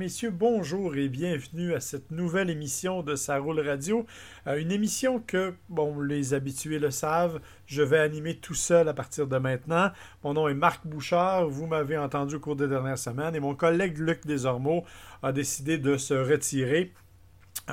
messieurs, 0.00 0.30
bonjour 0.30 0.96
et 0.96 1.10
bienvenue 1.10 1.74
à 1.74 1.80
cette 1.80 2.10
nouvelle 2.10 2.48
émission 2.48 3.02
de 3.02 3.16
Ça 3.16 3.36
roule 3.36 3.60
radio. 3.60 4.06
Euh, 4.46 4.56
une 4.56 4.72
émission 4.72 5.20
que, 5.20 5.52
bon, 5.68 6.00
les 6.00 6.32
habitués 6.32 6.78
le 6.78 6.90
savent, 6.90 7.38
je 7.66 7.82
vais 7.82 7.98
animer 7.98 8.36
tout 8.38 8.54
seul 8.54 8.88
à 8.88 8.94
partir 8.94 9.26
de 9.26 9.36
maintenant. 9.36 9.90
Mon 10.24 10.32
nom 10.32 10.48
est 10.48 10.54
Marc 10.54 10.86
Bouchard, 10.86 11.50
vous 11.50 11.66
m'avez 11.66 11.98
entendu 11.98 12.36
au 12.36 12.40
cours 12.40 12.56
des 12.56 12.66
dernières 12.66 12.96
semaines, 12.96 13.34
et 13.34 13.40
mon 13.40 13.54
collègue 13.54 13.98
Luc 13.98 14.26
Desormeaux 14.26 14.84
a 15.22 15.32
décidé 15.32 15.76
de 15.76 15.98
se 15.98 16.14
retirer 16.14 16.94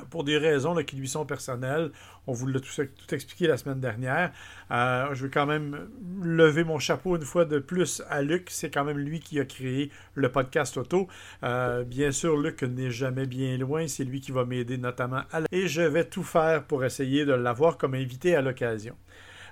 pour 0.10 0.24
des 0.24 0.38
raisons 0.38 0.76
qui 0.84 0.96
lui 0.96 1.08
sont 1.08 1.26
personnelles. 1.26 1.92
On 2.28 2.34
vous 2.34 2.48
l'a 2.48 2.60
tout, 2.60 2.82
expliqué 3.12 3.48
la 3.48 3.58
semaine 3.58 3.80
dernière. 3.80 4.32
Euh, 4.72 5.14
je 5.14 5.26
vais 5.26 5.32
quand 5.32 5.46
même 5.46 5.90
lever 6.22 6.64
mon 6.64 6.80
chapeau 6.80 7.16
une 7.16 7.24
fois 7.24 7.46
de 7.46 7.60
plus 7.60 8.04
à 8.10 8.22
Luc. 8.22 8.50
C'est 8.50 8.70
quand 8.70 8.84
même 8.84 8.98
lui 8.98 9.20
qui 9.20 9.40
a 9.40 9.46
créé 9.46 9.92
le 10.14 10.32
podcast 10.32 10.78
auto. 10.78 11.08
Euh, 11.44 11.84
bien 11.84 12.12
sûr, 12.12 12.38
Luc 12.38 12.64
n'est 12.64 12.92
jamais 12.92 13.26
bien 13.26 13.58
loin. 13.58 13.88
C'est 13.88 14.04
lui 14.04 14.22
qui 14.22 14.32
va 14.32 14.46
m'aider 14.46 14.78
notamment 14.78 15.22
à 15.32 15.42
Et 15.52 15.68
je 15.68 15.82
vais 15.82 16.06
tout 16.06 16.24
faire 16.24 16.64
pour 16.64 16.84
essayer 16.84 17.26
de 17.26 17.34
l'avoir 17.34 17.78
comme 17.78 17.94
invité 17.94 18.36
à 18.36 18.42
l'occasion. 18.42 18.96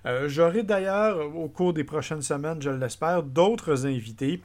Euh, 0.06 0.28
j'aurai 0.28 0.64
d'ailleurs, 0.64 1.36
au 1.36 1.50
cours 1.50 1.74
des 1.74 1.84
prochaines 1.84 2.22
semaines, 2.22 2.62
je 2.62 2.70
l'espère, 2.70 3.24
d'autres 3.24 3.88
invités 3.88 4.42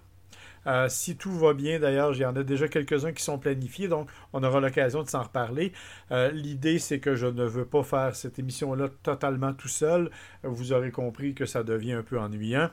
euh, 0.67 0.89
si 0.89 1.17
tout 1.17 1.33
va 1.33 1.55
bien, 1.55 1.79
d'ailleurs, 1.79 2.13
il 2.15 2.21
y 2.21 2.25
en 2.25 2.37
a 2.37 2.43
déjà 2.43 2.69
quelques-uns 2.69 3.13
qui 3.13 3.23
sont 3.23 3.39
planifiés, 3.39 3.89
donc 3.89 4.09
on 4.33 4.43
aura 4.43 4.61
l'occasion 4.61 5.03
de 5.03 5.09
s'en 5.09 5.23
reparler. 5.23 5.73
Euh, 6.11 6.31
l'idée, 6.31 6.79
c'est 6.79 7.01
que 7.01 7.15
je 7.15 7.27
ne 7.27 7.45
veux 7.45 7.65
pas 7.65 7.83
faire 7.83 8.15
cette 8.15 8.39
émission-là 8.39 8.89
totalement 9.03 9.55
tout 9.55 9.69
seul. 9.69 10.11
Vous 10.43 10.73
aurez 10.73 10.91
compris 10.91 11.35
que 11.35 11.47
ça 11.47 11.63
devient 11.63 11.93
un 11.93 12.03
peu 12.03 12.19
ennuyant. 12.19 12.71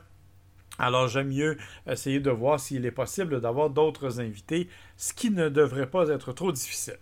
Alors 0.78 1.08
j'aime 1.08 1.28
mieux 1.28 1.56
essayer 1.88 2.20
de 2.20 2.30
voir 2.30 2.60
s'il 2.60 2.86
est 2.86 2.92
possible 2.92 3.40
d'avoir 3.40 3.68
d'autres 3.70 4.20
invités, 4.20 4.68
ce 4.96 5.12
qui 5.12 5.30
ne 5.30 5.48
devrait 5.48 5.90
pas 5.90 6.08
être 6.08 6.32
trop 6.32 6.52
difficile. 6.52 6.98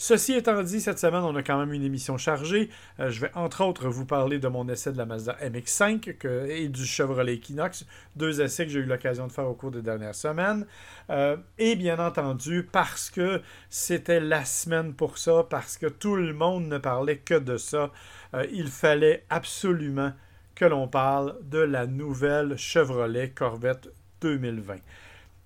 Ceci 0.00 0.34
étant 0.34 0.62
dit, 0.62 0.80
cette 0.80 1.00
semaine, 1.00 1.24
on 1.24 1.34
a 1.34 1.42
quand 1.42 1.58
même 1.58 1.72
une 1.72 1.82
émission 1.82 2.16
chargée. 2.18 2.70
Euh, 3.00 3.10
je 3.10 3.20
vais 3.20 3.32
entre 3.34 3.64
autres 3.64 3.88
vous 3.88 4.06
parler 4.06 4.38
de 4.38 4.46
mon 4.46 4.68
essai 4.68 4.92
de 4.92 4.96
la 4.96 5.06
Mazda 5.06 5.36
MX5 5.42 6.24
et 6.48 6.68
du 6.68 6.86
Chevrolet 6.86 7.34
Equinox, 7.34 7.84
deux 8.14 8.40
essais 8.40 8.64
que 8.64 8.70
j'ai 8.70 8.78
eu 8.78 8.84
l'occasion 8.84 9.26
de 9.26 9.32
faire 9.32 9.48
au 9.48 9.54
cours 9.54 9.72
des 9.72 9.82
dernières 9.82 10.14
semaines. 10.14 10.66
Euh, 11.10 11.36
et 11.58 11.74
bien 11.74 11.98
entendu, 11.98 12.62
parce 12.62 13.10
que 13.10 13.42
c'était 13.70 14.20
la 14.20 14.44
semaine 14.44 14.94
pour 14.94 15.18
ça, 15.18 15.44
parce 15.50 15.76
que 15.76 15.86
tout 15.86 16.14
le 16.14 16.32
monde 16.32 16.68
ne 16.68 16.78
parlait 16.78 17.18
que 17.18 17.34
de 17.34 17.56
ça, 17.56 17.90
euh, 18.34 18.46
il 18.52 18.68
fallait 18.68 19.24
absolument 19.30 20.12
que 20.54 20.64
l'on 20.64 20.86
parle 20.86 21.34
de 21.42 21.58
la 21.58 21.88
nouvelle 21.88 22.56
Chevrolet 22.56 23.30
Corvette 23.30 23.88
2020. 24.20 24.76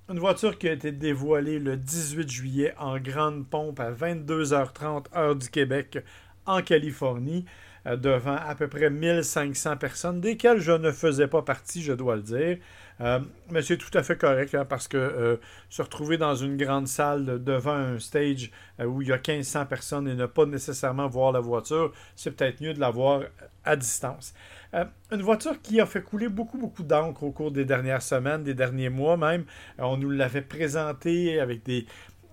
Une 0.08 0.18
voiture 0.18 0.58
qui 0.58 0.68
a 0.68 0.72
été 0.72 0.90
dévoilée 0.90 1.60
le 1.60 1.76
18 1.76 2.28
juillet 2.28 2.74
en 2.76 2.98
grande 2.98 3.46
pompe 3.46 3.78
à 3.78 3.92
22h30 3.92 5.04
heure 5.16 5.36
du 5.36 5.48
Québec 5.48 5.98
en 6.44 6.60
Californie 6.60 7.44
euh, 7.86 7.96
devant 7.96 8.34
à 8.34 8.56
peu 8.56 8.66
près 8.66 8.90
1500 8.90 9.76
personnes, 9.76 10.20
desquelles 10.20 10.60
je 10.60 10.72
ne 10.72 10.90
faisais 10.90 11.28
pas 11.28 11.42
partie, 11.42 11.82
je 11.82 11.92
dois 11.92 12.16
le 12.16 12.22
dire. 12.22 12.58
Euh, 13.00 13.20
mais 13.50 13.62
c'est 13.62 13.78
tout 13.78 13.96
à 13.96 14.02
fait 14.02 14.16
correct 14.16 14.54
hein, 14.54 14.64
parce 14.64 14.86
que 14.86 14.96
euh, 14.96 15.36
se 15.70 15.82
retrouver 15.82 16.18
dans 16.18 16.34
une 16.34 16.56
grande 16.56 16.86
salle 16.86 17.42
devant 17.42 17.72
un 17.74 17.98
stage 17.98 18.50
où 18.78 19.02
il 19.02 19.08
y 19.08 19.12
a 19.12 19.16
1500 19.16 19.66
personnes 19.66 20.08
et 20.08 20.14
ne 20.14 20.26
pas 20.26 20.46
nécessairement 20.46 21.08
voir 21.08 21.32
la 21.32 21.40
voiture, 21.40 21.92
c'est 22.16 22.32
peut-être 22.32 22.60
mieux 22.60 22.74
de 22.74 22.80
la 22.80 22.90
voir 22.90 23.22
à 23.64 23.76
distance. 23.76 24.34
Euh, 24.74 24.84
une 25.10 25.22
voiture 25.22 25.60
qui 25.60 25.80
a 25.80 25.86
fait 25.86 26.02
couler 26.02 26.28
beaucoup, 26.28 26.56
beaucoup 26.56 26.82
d'encre 26.82 27.22
au 27.24 27.30
cours 27.30 27.50
des 27.50 27.64
dernières 27.64 28.02
semaines, 28.02 28.42
des 28.42 28.54
derniers 28.54 28.88
mois 28.88 29.16
même. 29.16 29.44
Euh, 29.78 29.84
on 29.84 29.98
nous 29.98 30.10
l'avait 30.10 30.42
présenté 30.42 31.38
avec 31.40 31.62
des, 31.62 31.86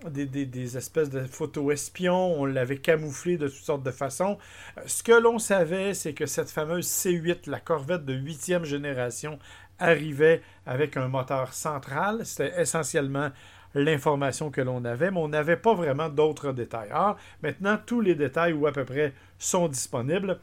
des, 0.08 0.76
espèces 0.78 1.10
de 1.10 1.20
photos 1.26 1.74
espions, 1.74 2.40
on 2.40 2.46
l'avait 2.46 2.78
camouflé 2.78 3.36
de 3.36 3.46
toutes 3.46 3.56
sortes 3.56 3.82
de 3.82 3.90
façons. 3.90 4.38
Euh, 4.78 4.82
ce 4.86 5.02
que 5.02 5.12
l'on 5.12 5.38
savait, 5.38 5.92
c'est 5.92 6.14
que 6.14 6.24
cette 6.24 6.50
fameuse 6.50 6.86
C8, 6.86 7.50
la 7.50 7.60
Corvette 7.60 8.06
de 8.06 8.14
8e 8.14 8.64
génération, 8.64 9.38
arrivait 9.80 10.42
avec 10.66 10.96
un 10.96 11.08
moteur 11.08 11.52
central. 11.52 12.24
C'était 12.24 12.60
essentiellement 12.60 13.30
l'information 13.74 14.50
que 14.50 14.60
l'on 14.60 14.84
avait, 14.84 15.10
mais 15.10 15.18
on 15.18 15.28
n'avait 15.28 15.56
pas 15.56 15.74
vraiment 15.74 16.08
d'autres 16.08 16.52
détails. 16.52 16.90
Alors, 16.90 17.16
maintenant, 17.42 17.78
tous 17.84 18.00
les 18.00 18.14
détails, 18.14 18.52
ou 18.52 18.66
à 18.66 18.72
peu 18.72 18.84
près, 18.84 19.12
sont 19.38 19.68
disponibles. 19.68 20.38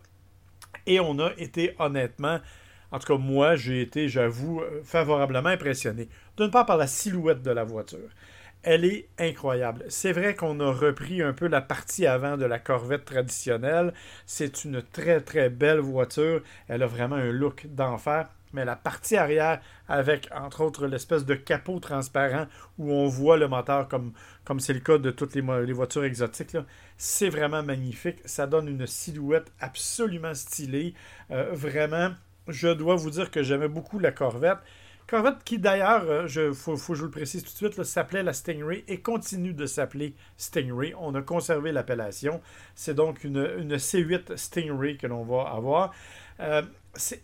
Et 0.85 0.99
on 0.99 1.19
a 1.19 1.31
été 1.37 1.75
honnêtement, 1.79 2.39
en 2.91 2.99
tout 2.99 3.13
cas 3.13 3.19
moi, 3.19 3.55
j'ai 3.55 3.81
été, 3.81 4.07
j'avoue, 4.07 4.61
favorablement 4.83 5.49
impressionné. 5.49 6.07
D'une 6.37 6.51
part 6.51 6.65
par 6.65 6.77
la 6.77 6.87
silhouette 6.87 7.41
de 7.41 7.51
la 7.51 7.63
voiture. 7.63 8.09
Elle 8.63 8.85
est 8.85 9.07
incroyable. 9.19 9.85
C'est 9.87 10.11
vrai 10.11 10.35
qu'on 10.35 10.59
a 10.59 10.71
repris 10.71 11.21
un 11.21 11.31
peu 11.31 11.47
la 11.47 11.61
partie 11.61 12.05
avant 12.05 12.37
de 12.37 12.45
la 12.45 12.59
Corvette 12.59 13.05
traditionnelle. 13.05 13.93
C'est 14.25 14.65
une 14.65 14.81
très 14.81 15.21
très 15.21 15.49
belle 15.49 15.79
voiture. 15.79 16.41
Elle 16.67 16.83
a 16.83 16.87
vraiment 16.87 17.15
un 17.15 17.31
look 17.31 17.67
d'enfer 17.67 18.27
mais 18.57 18.65
la 18.65 18.75
partie 18.75 19.17
arrière 19.17 19.61
avec, 19.87 20.29
entre 20.33 20.61
autres, 20.61 20.87
l'espèce 20.87 21.25
de 21.25 21.35
capot 21.35 21.79
transparent 21.79 22.47
où 22.79 22.91
on 22.91 23.07
voit 23.07 23.37
le 23.37 23.47
moteur 23.47 23.87
comme 23.87 24.13
c'est 24.59 24.73
le 24.73 24.79
cas 24.79 24.97
de 24.97 25.11
toutes 25.11 25.35
les, 25.35 25.41
voitures 25.41 26.03
exotiques, 26.03 26.57
c'est 26.97 27.29
vraiment 27.29 27.61
magnifique. 27.61 28.17
Ça 28.25 28.47
donne 28.47 28.67
une 28.67 28.87
silhouette 28.87 29.51
absolument 29.59 30.33
stylée. 30.33 30.95
Euh, 31.29 31.51
vraiment, 31.51 32.09
je 32.47 32.69
dois 32.69 32.95
vous 32.95 33.11
dire 33.11 33.29
que 33.29 33.43
j'aimais 33.43 33.67
beaucoup 33.67 33.99
la 33.99 34.11
Corvette. 34.11 34.57
Corvette 35.05 35.43
qui 35.45 35.59
d'ailleurs, 35.59 36.03
il 36.27 36.39
euh, 36.39 36.53
faut, 36.53 36.75
que 36.75 36.95
je 36.95 37.05
le 37.05 37.11
précise 37.11 37.43
tout 37.43 37.51
de 37.51 37.71
suite, 37.71 37.83
s'appelait 37.83 38.23
la 38.23 38.33
Stingray 38.33 38.83
et 38.87 38.99
continue 38.99 39.53
de 39.53 39.65
s'appeler 39.67 40.15
Stingray. 40.35 40.95
On 40.99 41.13
a 41.13 41.21
conservé 41.21 41.71
l'appellation. 41.71 42.41
C'est 42.73 42.95
donc 42.95 43.23
une, 43.23 43.75
C8 43.75 44.35
Stingray 44.35 44.97
que 44.97 45.07
l'on 45.07 45.23
va 45.23 45.49
avoir. 45.51 45.93
Euh, 46.39 46.61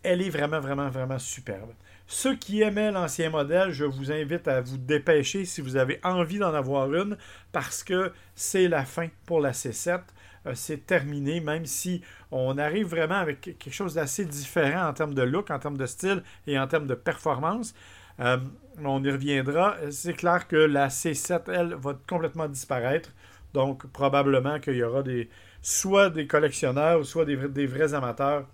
elle 0.04 0.22
est 0.22 0.30
vraiment, 0.30 0.60
vraiment, 0.60 0.90
vraiment 0.90 1.20
superbe. 1.20 1.74
Ceux 2.08 2.36
qui 2.36 2.62
aimaient 2.62 2.92
l'ancien 2.92 3.30
modèle, 3.30 3.72
je 3.72 3.86
vous 3.86 4.12
invite 4.12 4.48
à 4.48 4.62
vous 4.62 4.78
dépêcher 4.78 5.46
si 5.46 5.62
vous 5.62 5.78
avez 5.78 6.00
envie 6.04 6.38
d'en 6.38 6.54
avoir 6.54 6.94
une, 6.94 7.18
parce 7.52 7.84
que 7.84 8.12
c'est 8.36 8.68
la 8.68 8.86
fin 8.86 9.08
pour 9.26 9.40
la 9.40 9.52
C7. 9.52 10.02
Euh, 10.46 10.52
c'est 10.56 10.86
terminé, 10.86 11.40
même 11.40 11.66
si 11.66 12.02
on 12.32 12.58
arrive 12.58 12.88
vraiment 12.88 13.16
avec 13.16 13.42
quelque 13.42 13.72
chose 13.72 13.94
d'assez 13.96 14.26
différent 14.26 14.88
en 14.88 14.94
termes 14.94 15.14
de 15.14 15.22
look, 15.22 15.50
en 15.50 15.60
termes 15.60 15.78
de 15.78 15.86
style 15.86 16.24
et 16.46 16.60
en 16.60 16.68
termes 16.68 16.88
de 16.88 16.96
performance. 16.96 17.74
Euh, 18.20 18.38
on 18.84 19.04
y 19.04 19.10
reviendra. 19.10 19.78
C'est 19.90 20.14
clair 20.14 20.48
que 20.48 20.58
la 20.58 20.90
C7, 20.90 21.52
elle, 21.52 21.76
va 21.76 21.98
complètement 22.08 22.48
disparaître. 22.48 23.12
Donc, 23.54 23.88
probablement 23.88 24.60
qu'il 24.60 24.76
y 24.76 24.84
aura 24.84 25.04
des, 25.04 25.30
soit 25.62 26.10
des 26.10 26.28
collectionneurs, 26.28 27.06
soit 27.06 27.26
des, 27.26 27.38
des 27.38 27.66
vrais 27.66 27.94
amateurs 27.94 28.46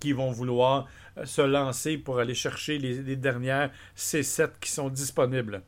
qui 0.00 0.12
vont 0.12 0.30
vouloir 0.30 0.86
euh, 1.18 1.24
se 1.24 1.42
lancer 1.42 1.98
pour 1.98 2.18
aller 2.18 2.34
chercher 2.34 2.78
les, 2.78 3.16
dernières 3.16 3.70
C7 3.96 4.50
qui 4.60 4.70
sont 4.70 4.88
disponibles. 4.88 5.62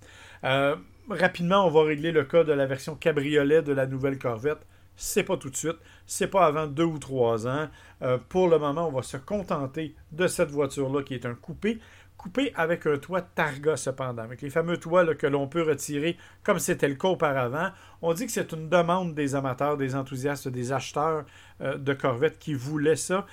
Euh, 0.45 0.77
rapidement, 1.09 1.67
on 1.67 1.71
va 1.71 1.85
régler 1.85 2.13
le 2.13 2.25
cas 2.25 2.45
de 2.45 2.53
la 2.53 2.67
version 2.67 2.95
cabriolet 2.95 3.63
de 3.63 3.73
la 3.73 3.87
nouvelle 3.87 4.19
Corvette. 4.19 4.67
C'est 4.97 5.23
pas 5.23 5.37
tout 5.37 5.49
de 5.49 5.57
suite, 5.57 5.79
c'est 6.07 6.27
pas 6.27 6.47
avant 6.47 6.67
deux 6.67 6.85
ou 6.85 6.99
trois 6.99 7.47
ans. 7.47 7.69
Euh, 8.03 8.19
pour 8.29 8.49
le 8.49 8.59
moment, 8.59 8.89
on 8.89 8.93
va 8.93 9.03
se 9.03 9.17
contenter 9.17 9.95
de 10.13 10.27
cette 10.27 10.51
voiture-là 10.51 11.03
qui 11.03 11.15
est 11.15 11.27
un 11.27 11.35
coupé 11.35 11.79
coupé 12.17 12.53
avec 12.57 12.85
un 12.85 12.99
toit 12.99 13.23
Targa 13.23 13.77
cependant, 13.77 14.25
avec 14.25 14.43
les 14.43 14.51
fameux 14.51 14.77
toits 14.77 15.15
que 15.15 15.29
l'on 15.29 15.47
peut 15.47 15.63
retirer 15.63 16.17
comme 16.43 16.59
c'était 16.59 16.89
le 16.89 16.97
cas 16.97 17.07
auparavant. 17.07 17.69
On 18.03 18.13
dit 18.13 18.27
que 18.27 18.33
c'est 18.33 18.51
une 18.51 18.69
demande 18.69 19.15
des 19.15 19.37
amateurs, 19.37 19.77
des 19.77 19.95
enthousiastes, 19.95 20.49
des 20.49 20.73
acheteurs 20.73 21.25
de 21.61 21.95
Corvette 21.95 22.41
qui 22.41 22.55
voulaient 22.55 22.97
ça. 22.97 23.25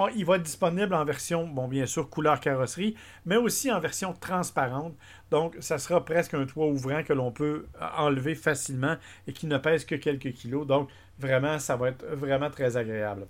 Ah, 0.00 0.06
il 0.14 0.24
va 0.24 0.36
être 0.36 0.44
disponible 0.44 0.94
en 0.94 1.04
version, 1.04 1.44
bon, 1.44 1.66
bien 1.66 1.84
sûr, 1.84 2.08
couleur 2.08 2.38
carrosserie, 2.38 2.94
mais 3.26 3.36
aussi 3.36 3.72
en 3.72 3.80
version 3.80 4.12
transparente. 4.12 4.94
Donc, 5.32 5.56
ça 5.58 5.76
sera 5.78 6.04
presque 6.04 6.34
un 6.34 6.46
toit 6.46 6.68
ouvrant 6.68 7.02
que 7.02 7.12
l'on 7.12 7.32
peut 7.32 7.66
euh, 7.82 7.86
enlever 7.96 8.36
facilement 8.36 8.96
et 9.26 9.32
qui 9.32 9.48
ne 9.48 9.58
pèse 9.58 9.84
que 9.84 9.96
quelques 9.96 10.32
kilos. 10.34 10.68
Donc, 10.68 10.88
vraiment, 11.18 11.58
ça 11.58 11.74
va 11.74 11.88
être 11.88 12.06
vraiment 12.14 12.48
très 12.48 12.76
agréable. 12.76 13.26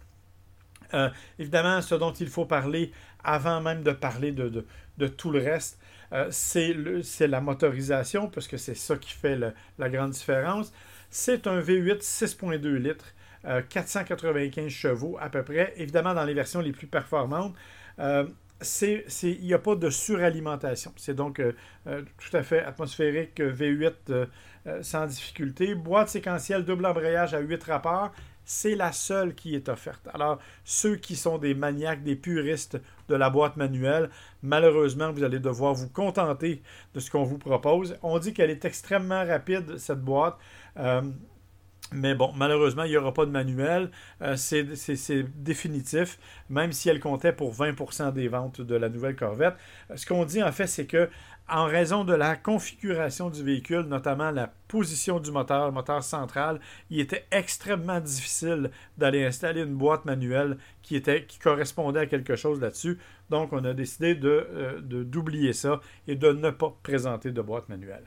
Euh, 0.92 1.08
évidemment, 1.38 1.80
ce 1.80 1.94
dont 1.94 2.12
il 2.12 2.28
faut 2.28 2.44
parler 2.44 2.92
avant 3.24 3.62
même 3.62 3.82
de 3.82 3.92
parler 3.92 4.32
de, 4.32 4.66
tout 5.06 5.30
le 5.30 5.38
reste, 5.38 5.80
euh, 6.12 6.28
c'est 6.30 7.26
la 7.26 7.40
motorisation, 7.40 8.28
parce 8.28 8.46
que 8.46 8.58
c'est 8.58 8.74
ça 8.74 8.98
qui 8.98 9.14
fait 9.14 9.38
la 9.78 9.88
grande 9.88 10.10
différence. 10.10 10.70
C'est 11.08 11.46
un 11.46 11.60
V8 11.60 12.02
6.2 12.02 12.74
litres 12.74 13.14
495 13.44 14.64
euh, 14.64 14.68
chevaux 14.68 15.16
à 15.20 15.28
peu 15.28 15.42
près, 15.42 15.72
évidemment 15.76 16.14
dans 16.14 16.24
les 16.24 16.34
versions 16.34 16.60
les 16.60 16.72
plus 16.72 16.86
performantes. 16.86 17.54
Euh, 17.98 18.26
il 18.82 19.40
n'y 19.40 19.54
a 19.54 19.58
pas 19.60 19.76
de 19.76 19.88
suralimentation. 19.88 20.92
C'est 20.96 21.14
donc 21.14 21.40
tout 21.84 22.36
à 22.36 22.42
fait 22.42 22.58
atmosphérique 22.58 23.38
V8 23.38 24.26
sans 24.82 25.06
difficulté. 25.06 25.76
Boîte 25.76 26.08
séquentielle 26.08 26.64
double 26.64 26.86
embrayage 26.86 27.34
à 27.34 27.38
8 27.38 27.62
rapports 27.62 28.12
c'est 28.48 28.74
la 28.74 28.92
seule 28.92 29.34
qui 29.34 29.54
est 29.54 29.68
offerte. 29.68 30.08
Alors, 30.14 30.38
ceux 30.64 30.96
qui 30.96 31.16
sont 31.16 31.36
des 31.36 31.54
maniaques, 31.54 32.02
des 32.02 32.16
puristes 32.16 32.80
de 33.10 33.14
la 33.14 33.28
boîte 33.28 33.58
manuelle, 33.58 34.08
malheureusement, 34.42 35.12
vous 35.12 35.22
allez 35.22 35.38
devoir 35.38 35.74
vous 35.74 35.90
contenter 35.90 36.62
de 36.94 37.00
ce 37.00 37.10
qu'on 37.10 37.24
vous 37.24 37.36
propose. 37.36 37.98
On 38.02 38.18
dit 38.18 38.32
qu'elle 38.32 38.48
est 38.48 38.64
extrêmement 38.64 39.22
rapide, 39.26 39.76
cette 39.76 40.00
boîte. 40.00 40.38
Euh, 40.78 41.02
mais 41.92 42.14
bon, 42.14 42.32
malheureusement, 42.36 42.84
il 42.84 42.90
n'y 42.90 42.96
aura 42.96 43.14
pas 43.14 43.24
de 43.24 43.30
manuel. 43.30 43.90
Euh, 44.20 44.36
c'est 44.36 45.22
définitif, 45.42 46.18
même 46.50 46.72
si 46.72 46.88
elle 46.88 47.00
comptait 47.00 47.32
pour 47.32 47.54
20% 47.54 48.12
des 48.12 48.28
ventes 48.28 48.60
de 48.60 48.74
la 48.74 48.88
nouvelle 48.88 49.16
Corvette. 49.16 49.54
Ce 49.94 50.04
qu'on 50.04 50.24
dit 50.24 50.42
en 50.42 50.52
fait, 50.52 50.66
c'est 50.66 50.86
que 50.86 51.08
en 51.50 51.64
raison 51.64 52.04
de 52.04 52.12
la 52.12 52.36
configuration 52.36 53.30
du 53.30 53.42
véhicule, 53.42 53.80
notamment 53.80 54.30
la 54.30 54.52
position 54.68 55.18
du 55.18 55.30
moteur, 55.30 55.66
le 55.66 55.72
moteur 55.72 56.04
central, 56.04 56.60
il 56.90 57.00
était 57.00 57.24
extrêmement 57.30 58.00
difficile 58.00 58.70
d'aller 58.98 59.24
installer 59.24 59.62
une 59.62 59.74
boîte 59.74 60.04
manuelle 60.04 60.58
qui, 60.82 60.94
était, 60.94 61.24
qui 61.24 61.38
correspondait 61.38 62.00
à 62.00 62.06
quelque 62.06 62.36
chose 62.36 62.60
là-dessus. 62.60 62.98
Donc, 63.30 63.54
on 63.54 63.64
a 63.64 63.72
décidé 63.72 64.18
euh, 64.22 64.80
d'oublier 64.82 65.48
de, 65.48 65.52
ça 65.52 65.80
et 66.06 66.16
de 66.16 66.32
ne 66.32 66.50
pas 66.50 66.76
présenter 66.82 67.30
de 67.30 67.40
boîte 67.40 67.70
manuelle. 67.70 68.04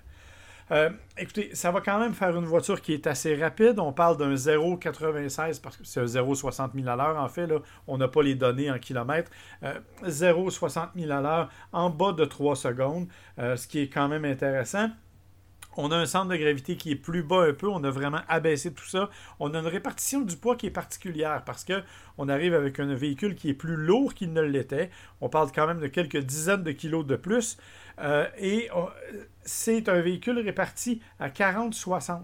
Euh, 0.72 0.90
écoutez, 1.18 1.54
ça 1.54 1.70
va 1.72 1.82
quand 1.82 2.00
même 2.00 2.14
faire 2.14 2.36
une 2.38 2.46
voiture 2.46 2.82
qui 2.82 2.94
est 2.94 3.06
assez 3.06 3.36
rapide. 3.36 3.78
On 3.80 3.92
parle 3.92 4.16
d'un 4.16 4.34
0,96 4.34 5.60
parce 5.62 5.76
que 5.76 5.84
c'est 5.84 6.00
un 6.00 6.06
0,60 6.06 6.70
000 6.74 6.88
à 6.88 6.96
l'heure. 6.96 7.18
En 7.18 7.28
fait, 7.28 7.46
là, 7.46 7.58
on 7.88 7.98
n'a 7.98 8.08
pas 8.08 8.24
les 8.24 8.36
données 8.36 8.72
en 8.72 8.80
kilomètres. 8.80 9.32
0,60 9.62 10.90
000 10.96 11.12
à 11.12 11.22
l'heure 11.22 11.50
en 11.74 11.90
bas 11.90 12.14
de 12.14 12.24
3 12.24 12.56
secondes, 12.56 13.08
euh, 13.38 13.58
ce 13.58 13.68
qui 13.68 13.80
est 13.80 13.90
quand 13.90 14.08
même 14.08 14.24
intéressant. 14.24 14.90
On 15.78 15.90
a 15.92 15.96
un 15.96 16.06
centre 16.06 16.30
de 16.30 16.36
gravité 16.36 16.76
qui 16.76 16.92
est 16.92 16.96
plus 16.96 17.24
bas 17.24 17.44
un 17.44 17.54
peu. 17.54 17.68
On 17.68 17.84
a 17.84 17.90
vraiment 17.90 18.22
abaissé 18.28 18.74
tout 18.74 18.86
ça. 18.86 19.10
On 19.40 19.54
a 19.54 19.60
une 19.60 19.68
répartition 19.68 20.22
du 20.22 20.36
poids 20.36 20.56
qui 20.56 20.68
est 20.68 20.72
particulière 20.72 21.44
parce 21.46 21.64
que 21.64 21.82
on 22.18 22.28
arrive 22.28 22.54
avec 22.54 22.80
un 22.80 22.94
véhicule 22.94 23.36
qui 23.36 23.50
est 23.50 23.54
plus 23.54 23.78
lourd 23.78 24.14
qu'il 24.14 24.34
ne 24.34 24.42
l'était. 24.42 24.90
On 25.22 25.30
parle 25.30 25.50
quand 25.54 25.68
même 25.68 25.80
de 25.80 25.88
quelques 25.88 26.18
dizaines 26.18 26.64
de 26.64 26.72
kilos 26.72 27.06
de 27.06 27.16
plus. 27.16 27.58
Euh, 28.00 28.28
et 28.38 28.70
c'est 29.44 29.90
un 29.90 30.02
véhicule 30.02 30.40
réparti 30.40 31.02
à 31.20 31.30
40-60. 31.30 32.22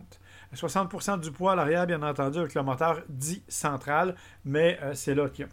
60% 0.56 1.20
du 1.20 1.32
poids 1.32 1.54
à 1.54 1.56
l'arrière, 1.56 1.86
bien 1.86 2.02
entendu, 2.02 2.40
avec 2.40 2.56
le 2.56 2.64
moteur 2.64 3.02
dit 3.10 3.44
central, 3.48 4.16
mais 4.46 4.80
euh, 4.82 4.94
c'est 4.94 5.14
là 5.14 5.30
qu'il 5.30 5.46
y 5.46 5.48
a 5.48 5.52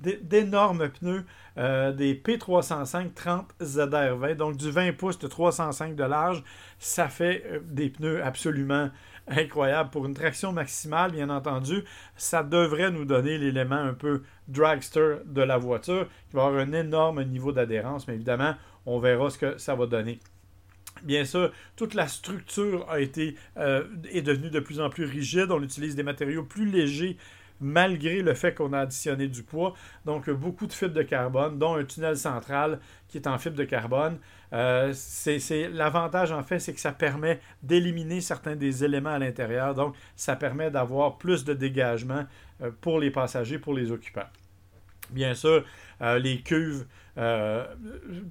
d'énormes 0.00 0.88
pneus, 0.88 1.24
euh, 1.56 1.92
des 1.92 2.14
P305 2.14 3.14
30 3.14 3.54
ZR20, 3.60 4.34
donc 4.34 4.56
du 4.56 4.70
20 4.70 4.92
pouces 4.92 5.18
de 5.18 5.26
305 5.28 5.94
de 5.94 6.04
large. 6.04 6.42
Ça 6.78 7.08
fait 7.08 7.44
euh, 7.46 7.60
des 7.64 7.88
pneus 7.88 8.22
absolument 8.22 8.90
incroyables 9.28 9.90
pour 9.90 10.04
une 10.04 10.14
traction 10.14 10.52
maximale, 10.52 11.12
bien 11.12 11.30
entendu. 11.30 11.84
Ça 12.16 12.42
devrait 12.42 12.90
nous 12.90 13.04
donner 13.04 13.38
l'élément 13.38 13.76
un 13.76 13.94
peu 13.94 14.22
dragster 14.48 15.18
de 15.24 15.42
la 15.42 15.56
voiture, 15.56 16.06
qui 16.28 16.36
va 16.36 16.46
avoir 16.46 16.60
un 16.60 16.72
énorme 16.72 17.22
niveau 17.24 17.52
d'adhérence, 17.52 18.06
mais 18.06 18.14
évidemment, 18.14 18.54
on 18.84 18.98
verra 18.98 19.30
ce 19.30 19.38
que 19.38 19.58
ça 19.58 19.74
va 19.74 19.86
donner. 19.86 20.20
Bien 21.04 21.24
sûr, 21.24 21.52
toute 21.76 21.94
la 21.94 22.08
structure 22.08 22.90
a 22.90 23.00
été, 23.00 23.36
euh, 23.58 23.84
est 24.10 24.22
devenue 24.22 24.50
de 24.50 24.60
plus 24.60 24.80
en 24.80 24.88
plus 24.88 25.04
rigide. 25.04 25.50
On 25.50 25.62
utilise 25.62 25.94
des 25.94 26.02
matériaux 26.02 26.44
plus 26.44 26.66
légers 26.66 27.16
malgré 27.60 28.20
le 28.20 28.34
fait 28.34 28.54
qu'on 28.54 28.72
a 28.72 28.80
additionné 28.80 29.28
du 29.28 29.42
poids. 29.42 29.74
Donc, 30.04 30.28
beaucoup 30.30 30.66
de 30.66 30.72
fibres 30.72 30.94
de 30.94 31.02
carbone, 31.02 31.58
dont 31.58 31.76
un 31.76 31.84
tunnel 31.84 32.16
central 32.16 32.80
qui 33.08 33.18
est 33.18 33.26
en 33.26 33.38
fibre 33.38 33.56
de 33.56 33.64
carbone. 33.64 34.18
Euh, 34.52 34.92
l'avantage, 35.72 36.32
en 36.32 36.42
fait, 36.42 36.58
c'est 36.58 36.72
que 36.72 36.80
ça 36.80 36.92
permet 36.92 37.40
d'éliminer 37.62 38.20
certains 38.20 38.56
des 38.56 38.84
éléments 38.84 39.10
à 39.10 39.18
l'intérieur. 39.18 39.74
Donc, 39.74 39.94
ça 40.16 40.36
permet 40.36 40.70
d'avoir 40.70 41.18
plus 41.18 41.44
de 41.44 41.54
dégagement 41.54 42.24
euh, 42.62 42.70
pour 42.80 42.98
les 42.98 43.10
passagers, 43.10 43.58
pour 43.58 43.74
les 43.74 43.90
occupants. 43.90 44.28
Bien 45.14 45.34
sûr, 45.34 45.64
les 46.00 46.42
cuves 46.42 46.84
euh, 47.16 47.64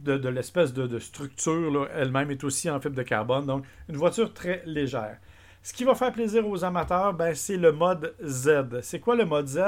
de, 0.04 0.28
l'espèce 0.28 0.74
de, 0.74 1.00
structure 1.00 1.88
elle-même 1.96 2.32
est 2.32 2.44
aussi 2.44 2.70
en 2.70 2.82
fibre 2.82 2.96
de 2.96 3.04
carbone. 3.04 3.46
Donc, 3.46 3.66
une 3.88 3.96
voiture 3.96 4.34
très 4.34 4.62
légère. 4.66 5.18
Ce 5.62 5.72
qui 5.72 5.86
va 5.86 5.96
faire 5.96 6.12
plaisir 6.12 6.46
aux 6.46 6.66
amateurs, 6.66 7.14
ben, 7.14 7.34
c'est 7.34 7.56
le 7.56 7.72
mode 7.72 8.14
Z. 8.22 8.82
C'est 8.82 9.00
quoi 9.00 9.16
le 9.16 9.24
mode 9.24 9.48
Z? 9.48 9.60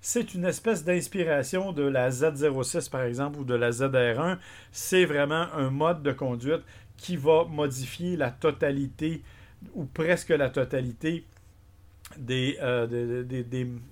C'est 0.00 0.34
une 0.34 0.44
espèce 0.44 0.84
d'inspiration 0.84 1.72
de 1.72 1.82
la 1.82 2.10
Z06 2.10 2.88
par 2.88 3.02
exemple 3.02 3.40
ou 3.40 3.44
de 3.44 3.54
la 3.54 3.70
ZR1. 3.70 4.38
C'est 4.70 5.04
vraiment 5.04 5.46
un 5.52 5.70
mode 5.70 6.04
de 6.04 6.12
conduite 6.12 6.62
qui 6.96 7.16
va 7.16 7.44
modifier 7.46 8.16
la 8.16 8.30
totalité 8.30 9.22
ou 9.74 9.86
presque 9.86 10.28
la 10.28 10.50
totalité 10.50 11.26
des, 12.16 12.56
euh, 12.62 13.24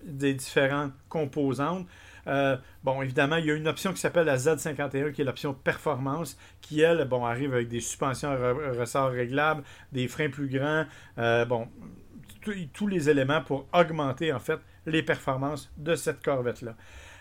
des 0.04 0.34
différentes 0.34 0.92
composantes. 1.08 1.86
Euh, 2.28 2.56
bon, 2.84 3.00
évidemment, 3.02 3.36
il 3.36 3.46
y 3.46 3.50
a 3.50 3.54
une 3.54 3.68
option 3.68 3.92
qui 3.92 3.98
s'appelle 3.98 4.26
la 4.26 4.36
Z51, 4.36 5.12
qui 5.12 5.22
est 5.22 5.24
l'option 5.24 5.54
performance, 5.54 6.38
qui, 6.60 6.80
elle, 6.80 7.04
bon, 7.06 7.24
arrive 7.24 7.54
avec 7.54 7.68
des 7.68 7.80
suspensions 7.80 8.30
à 8.30 8.52
ressort 8.78 9.10
réglables, 9.10 9.62
des 9.92 10.08
freins 10.08 10.30
plus 10.30 10.48
grands, 10.48 10.84
euh, 11.18 11.44
bon, 11.44 11.68
tous 12.72 12.86
les 12.86 13.10
éléments 13.10 13.42
pour 13.42 13.66
augmenter, 13.72 14.32
en 14.32 14.38
fait, 14.38 14.58
les 14.86 15.02
performances 15.02 15.70
de 15.76 15.94
cette 15.94 16.22
Corvette-là. 16.22 16.74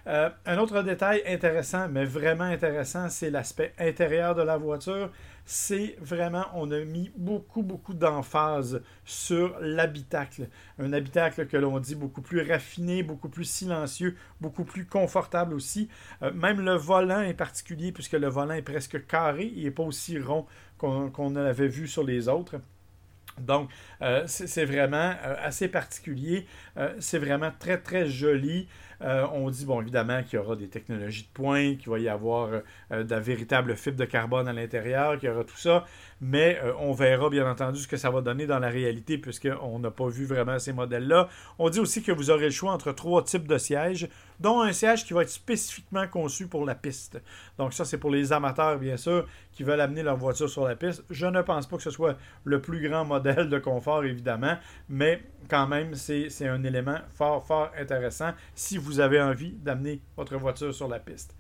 Euh, 0.07 0.30
un 0.45 0.57
autre 0.57 0.81
détail 0.83 1.21
intéressant, 1.27 1.89
mais 1.89 2.06
vraiment 2.06 2.45
intéressant, 2.45 3.10
c'est 3.10 3.30
l'aspect 3.30 3.74
intérieur 3.77 4.36
de 4.36 4.42
la 4.42 4.56
voiture. 4.56 5.12
C'est 5.50 5.96
vraiment, 6.02 6.46
on 6.56 6.72
a 6.72 6.82
mis 6.82 7.10
beaucoup, 7.16 7.64
beaucoup 7.64 7.94
d'emphase 7.94 8.82
sur 9.06 9.58
l'habitacle. 9.62 10.50
Un 10.78 10.92
habitacle 10.92 11.48
que 11.48 11.56
l'on 11.56 11.80
dit 11.80 11.96
beaucoup 11.96 12.22
plus 12.22 12.42
raffiné, 12.42 13.02
beaucoup 13.02 13.30
plus 13.30 13.46
silencieux, 13.46 14.18
beaucoup 14.42 14.66
plus 14.66 14.86
confortable 14.86 15.54
aussi. 15.54 15.88
Euh, 16.22 16.34
même 16.34 16.60
le 16.60 16.74
volant 16.74 17.22
est 17.22 17.34
particulier, 17.34 17.94
puisque 17.94 18.12
le 18.12 18.28
volant 18.28 18.56
est 18.56 18.62
presque 18.62 19.08
carré, 19.08 19.50
il 19.56 19.64
n'est 19.64 19.72
pas 19.72 19.84
aussi 19.84 20.20
rond 20.20 20.46
qu'on 20.78 21.36
avait 21.38 21.70
vu 21.70 21.88
sur 21.88 22.04
les 22.04 22.28
autres. 22.28 22.58
Donc, 23.40 23.70
euh, 24.02 24.24
c'est 24.28 24.66
vraiment 24.66 25.16
assez 25.42 25.70
particulier. 25.70 26.46
c'est 27.00 27.20
vraiment 27.20 27.51
très, 27.58 27.77
très 27.77 28.06
joli. 28.06 28.68
Euh, 29.01 29.25
on 29.34 29.50
dit, 29.50 29.66
bon, 29.66 29.82
évidemment, 29.82 30.24
qu'il 30.24 30.39
y 30.39 30.42
aura 30.42 30.56
des 30.56 30.70
technologies 30.70 31.24
de 31.24 31.30
pointe, 31.34 31.77
qu'il 31.77 31.89
va 31.89 32.00
y 32.00 32.10
avoir 32.10 32.50
euh, 32.92 33.04
de 33.04 33.10
la 33.10 33.20
véritable 33.20 33.75
de 33.75 34.06
carbone 34.06 34.48
à 34.48 34.54
l'intérieur, 34.54 35.20
qu'il 35.20 35.30
y 35.30 35.32
aura 35.32 35.44
tout 35.44 35.58
ça 35.58 35.86
mais 36.22 36.60
euh, 36.63 36.74
on 36.80 36.94
verra 36.94 37.30
bien 37.30 37.50
entendu 37.50 37.80
ce 37.80 37.88
que 37.88 37.98
ça 37.98 38.10
va 38.10 38.22
donner 38.22 38.48
dans 38.48 38.60
la 38.60 38.70
réalité 38.70 39.18
puisqu'on 39.18 39.80
n'a 39.80 39.92
pas 39.92 40.08
vu 40.08 40.25
vraiment 40.25 40.60
ces 40.60 40.74
modèles-là. 40.74 41.30
On 41.60 41.70
dit 41.70 41.80
aussi 41.80 42.01
que 42.01 42.12
vous 42.12 42.32
aurez 42.32 42.46
le 42.46 42.51
choix 42.51 42.72
entre 42.72 42.92
trois 42.92 43.24
types 43.24 43.48
de 43.48 43.58
sièges, 43.58 44.10
dont 44.39 44.62
un 44.62 44.72
siège 44.72 45.06
qui 45.06 45.13
va 45.13 45.24
être 45.24 45.29
spécifiquement 45.29 46.08
conçu 46.08 46.48
pour 46.48 46.65
la 46.65 46.75
piste. 46.75 47.22
Donc 47.58 47.74
ça, 47.74 47.86
c'est 47.86 47.98
pour 47.98 48.12
les 48.12 48.34
amateurs, 48.34 48.77
bien 48.77 48.98
sûr, 48.98 49.27
qui 49.51 49.63
veulent 49.63 49.82
amener 49.82 50.03
leur 50.03 50.17
voiture 50.17 50.50
sur 50.50 50.67
la 50.67 50.75
piste. 50.75 51.03
Je 51.10 51.25
ne 51.25 51.41
pense 51.41 51.67
pas 51.67 51.77
que 51.77 51.84
ce 51.84 51.91
soit 51.91 52.17
le 52.44 52.62
plus 52.62 52.88
grand 52.88 53.06
modèle 53.06 53.50
de 53.50 53.60
confort, 53.60 54.03
évidemment, 54.03 54.58
mais 54.89 55.24
quand 55.50 55.67
même, 55.67 55.96
c'est 55.96 56.48
un 56.48 56.63
élément 56.63 57.00
fort, 57.15 57.46
fort 57.46 57.72
intéressant 57.77 58.32
si 58.56 58.77
vous 58.77 59.00
avez 59.00 59.22
envie 59.22 59.51
d'amener 59.51 60.01
votre 60.15 60.38
voiture 60.38 60.74
sur 60.74 60.88
la 60.88 61.00
piste. 61.00 61.36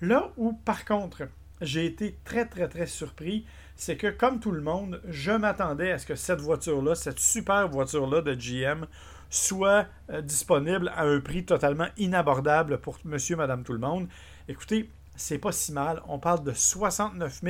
Là 0.00 0.30
où, 0.36 0.52
par 0.52 0.84
contre, 0.84 1.22
j'ai 1.60 1.86
été 1.86 2.18
très, 2.24 2.46
très, 2.46 2.68
très 2.68 2.86
surpris, 2.86 3.46
c'est 3.76 3.96
que 3.96 4.08
comme 4.08 4.40
tout 4.40 4.50
le 4.50 4.60
monde, 4.60 5.00
je 5.08 5.32
m'attendais 5.32 5.92
à 5.92 5.98
ce 5.98 6.06
que 6.06 6.14
cette 6.14 6.40
voiture-là, 6.40 6.94
cette 6.94 7.18
super 7.18 7.68
voiture-là 7.68 8.20
de 8.22 8.34
GM, 8.34 8.86
soit 9.34 9.86
euh, 10.10 10.20
disponible 10.20 10.92
à 10.94 11.02
un 11.02 11.20
prix 11.20 11.44
totalement 11.44 11.88
inabordable 11.96 12.78
pour 12.78 12.98
monsieur, 13.04 13.36
madame, 13.36 13.64
tout 13.64 13.72
le 13.72 13.78
monde. 13.78 14.08
Écoutez, 14.48 14.90
c'est 15.16 15.38
pas 15.38 15.52
si 15.52 15.72
mal. 15.72 16.00
On 16.08 16.18
parle 16.18 16.44
de 16.44 16.52
69 16.52 17.42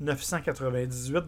998 0.00 1.24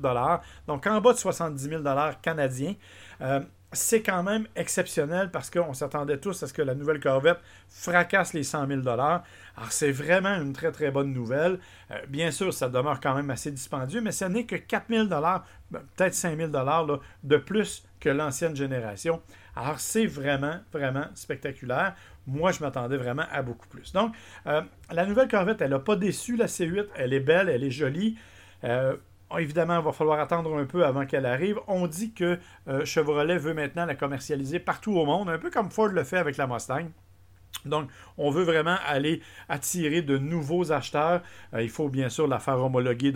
donc 0.66 0.86
en 0.86 1.00
bas 1.00 1.12
de 1.12 1.18
70 1.18 1.62
000 1.62 1.82
canadiens. 2.22 2.74
Euh, 3.20 3.40
c'est 3.72 4.02
quand 4.02 4.22
même 4.22 4.46
exceptionnel 4.56 5.30
parce 5.30 5.50
qu'on 5.50 5.74
s'attendait 5.74 6.18
tous 6.18 6.42
à 6.42 6.46
ce 6.46 6.52
que 6.52 6.62
la 6.62 6.74
nouvelle 6.74 7.00
Corvette 7.00 7.38
fracasse 7.68 8.34
les 8.34 8.42
100 8.42 8.66
000 8.66 8.88
Alors, 8.88 9.22
c'est 9.70 9.90
vraiment 9.90 10.34
une 10.36 10.52
très, 10.52 10.72
très 10.72 10.90
bonne 10.90 11.12
nouvelle. 11.12 11.58
Euh, 11.90 11.98
bien 12.08 12.30
sûr, 12.30 12.52
ça 12.52 12.68
demeure 12.68 13.00
quand 13.00 13.14
même 13.14 13.30
assez 13.30 13.50
dispendieux, 13.50 14.00
mais 14.00 14.12
ce 14.12 14.26
n'est 14.26 14.44
que 14.44 14.56
4 14.56 14.86
000 14.88 15.06
ben, 15.06 15.42
peut-être 15.96 16.14
5 16.14 16.36
000 16.36 16.50
de 17.22 17.36
plus 17.36 17.84
que 18.00 18.08
l'ancienne 18.08 18.54
génération. 18.56 19.22
Alors, 19.56 19.80
c'est 19.80 20.06
vraiment, 20.06 20.58
vraiment 20.72 21.06
spectaculaire. 21.14 21.94
Moi, 22.26 22.52
je 22.52 22.60
m'attendais 22.60 22.96
vraiment 22.96 23.24
à 23.30 23.42
beaucoup 23.42 23.68
plus. 23.68 23.92
Donc, 23.92 24.14
euh, 24.46 24.62
la 24.90 25.06
nouvelle 25.06 25.28
Corvette, 25.28 25.60
elle 25.60 25.70
n'a 25.70 25.78
pas 25.78 25.96
déçu 25.96 26.36
la 26.36 26.46
C8. 26.46 26.86
Elle 26.96 27.12
est 27.12 27.20
belle, 27.20 27.48
elle 27.48 27.64
est 27.64 27.70
jolie. 27.70 28.16
Euh, 28.64 28.96
Évidemment, 29.38 29.78
il 29.78 29.84
va 29.84 29.92
falloir 29.92 30.20
attendre 30.20 30.56
un 30.56 30.64
peu 30.64 30.84
avant 30.84 31.06
qu'elle 31.06 31.26
arrive. 31.26 31.58
On 31.66 31.86
dit 31.86 32.12
que 32.12 32.38
euh, 32.68 32.84
Chevrolet 32.84 33.38
veut 33.38 33.54
maintenant 33.54 33.86
la 33.86 33.94
commercialiser 33.94 34.58
partout 34.58 34.92
au 34.92 35.04
monde, 35.04 35.28
un 35.28 35.38
peu 35.38 35.50
comme 35.50 35.70
Ford 35.70 35.88
le 35.88 36.04
fait 36.04 36.18
avec 36.18 36.36
la 36.36 36.46
Mustang. 36.46 36.88
Donc, 37.64 37.90
on 38.18 38.30
veut 38.30 38.42
vraiment 38.42 38.76
aller 38.86 39.20
attirer 39.48 40.02
de 40.02 40.18
nouveaux 40.18 40.72
acheteurs. 40.72 41.22
Euh, 41.54 41.62
il 41.62 41.70
faut 41.70 41.88
bien 41.88 42.08
sûr 42.08 42.26
la 42.26 42.38
faire 42.38 42.58
homologuer 42.58 43.12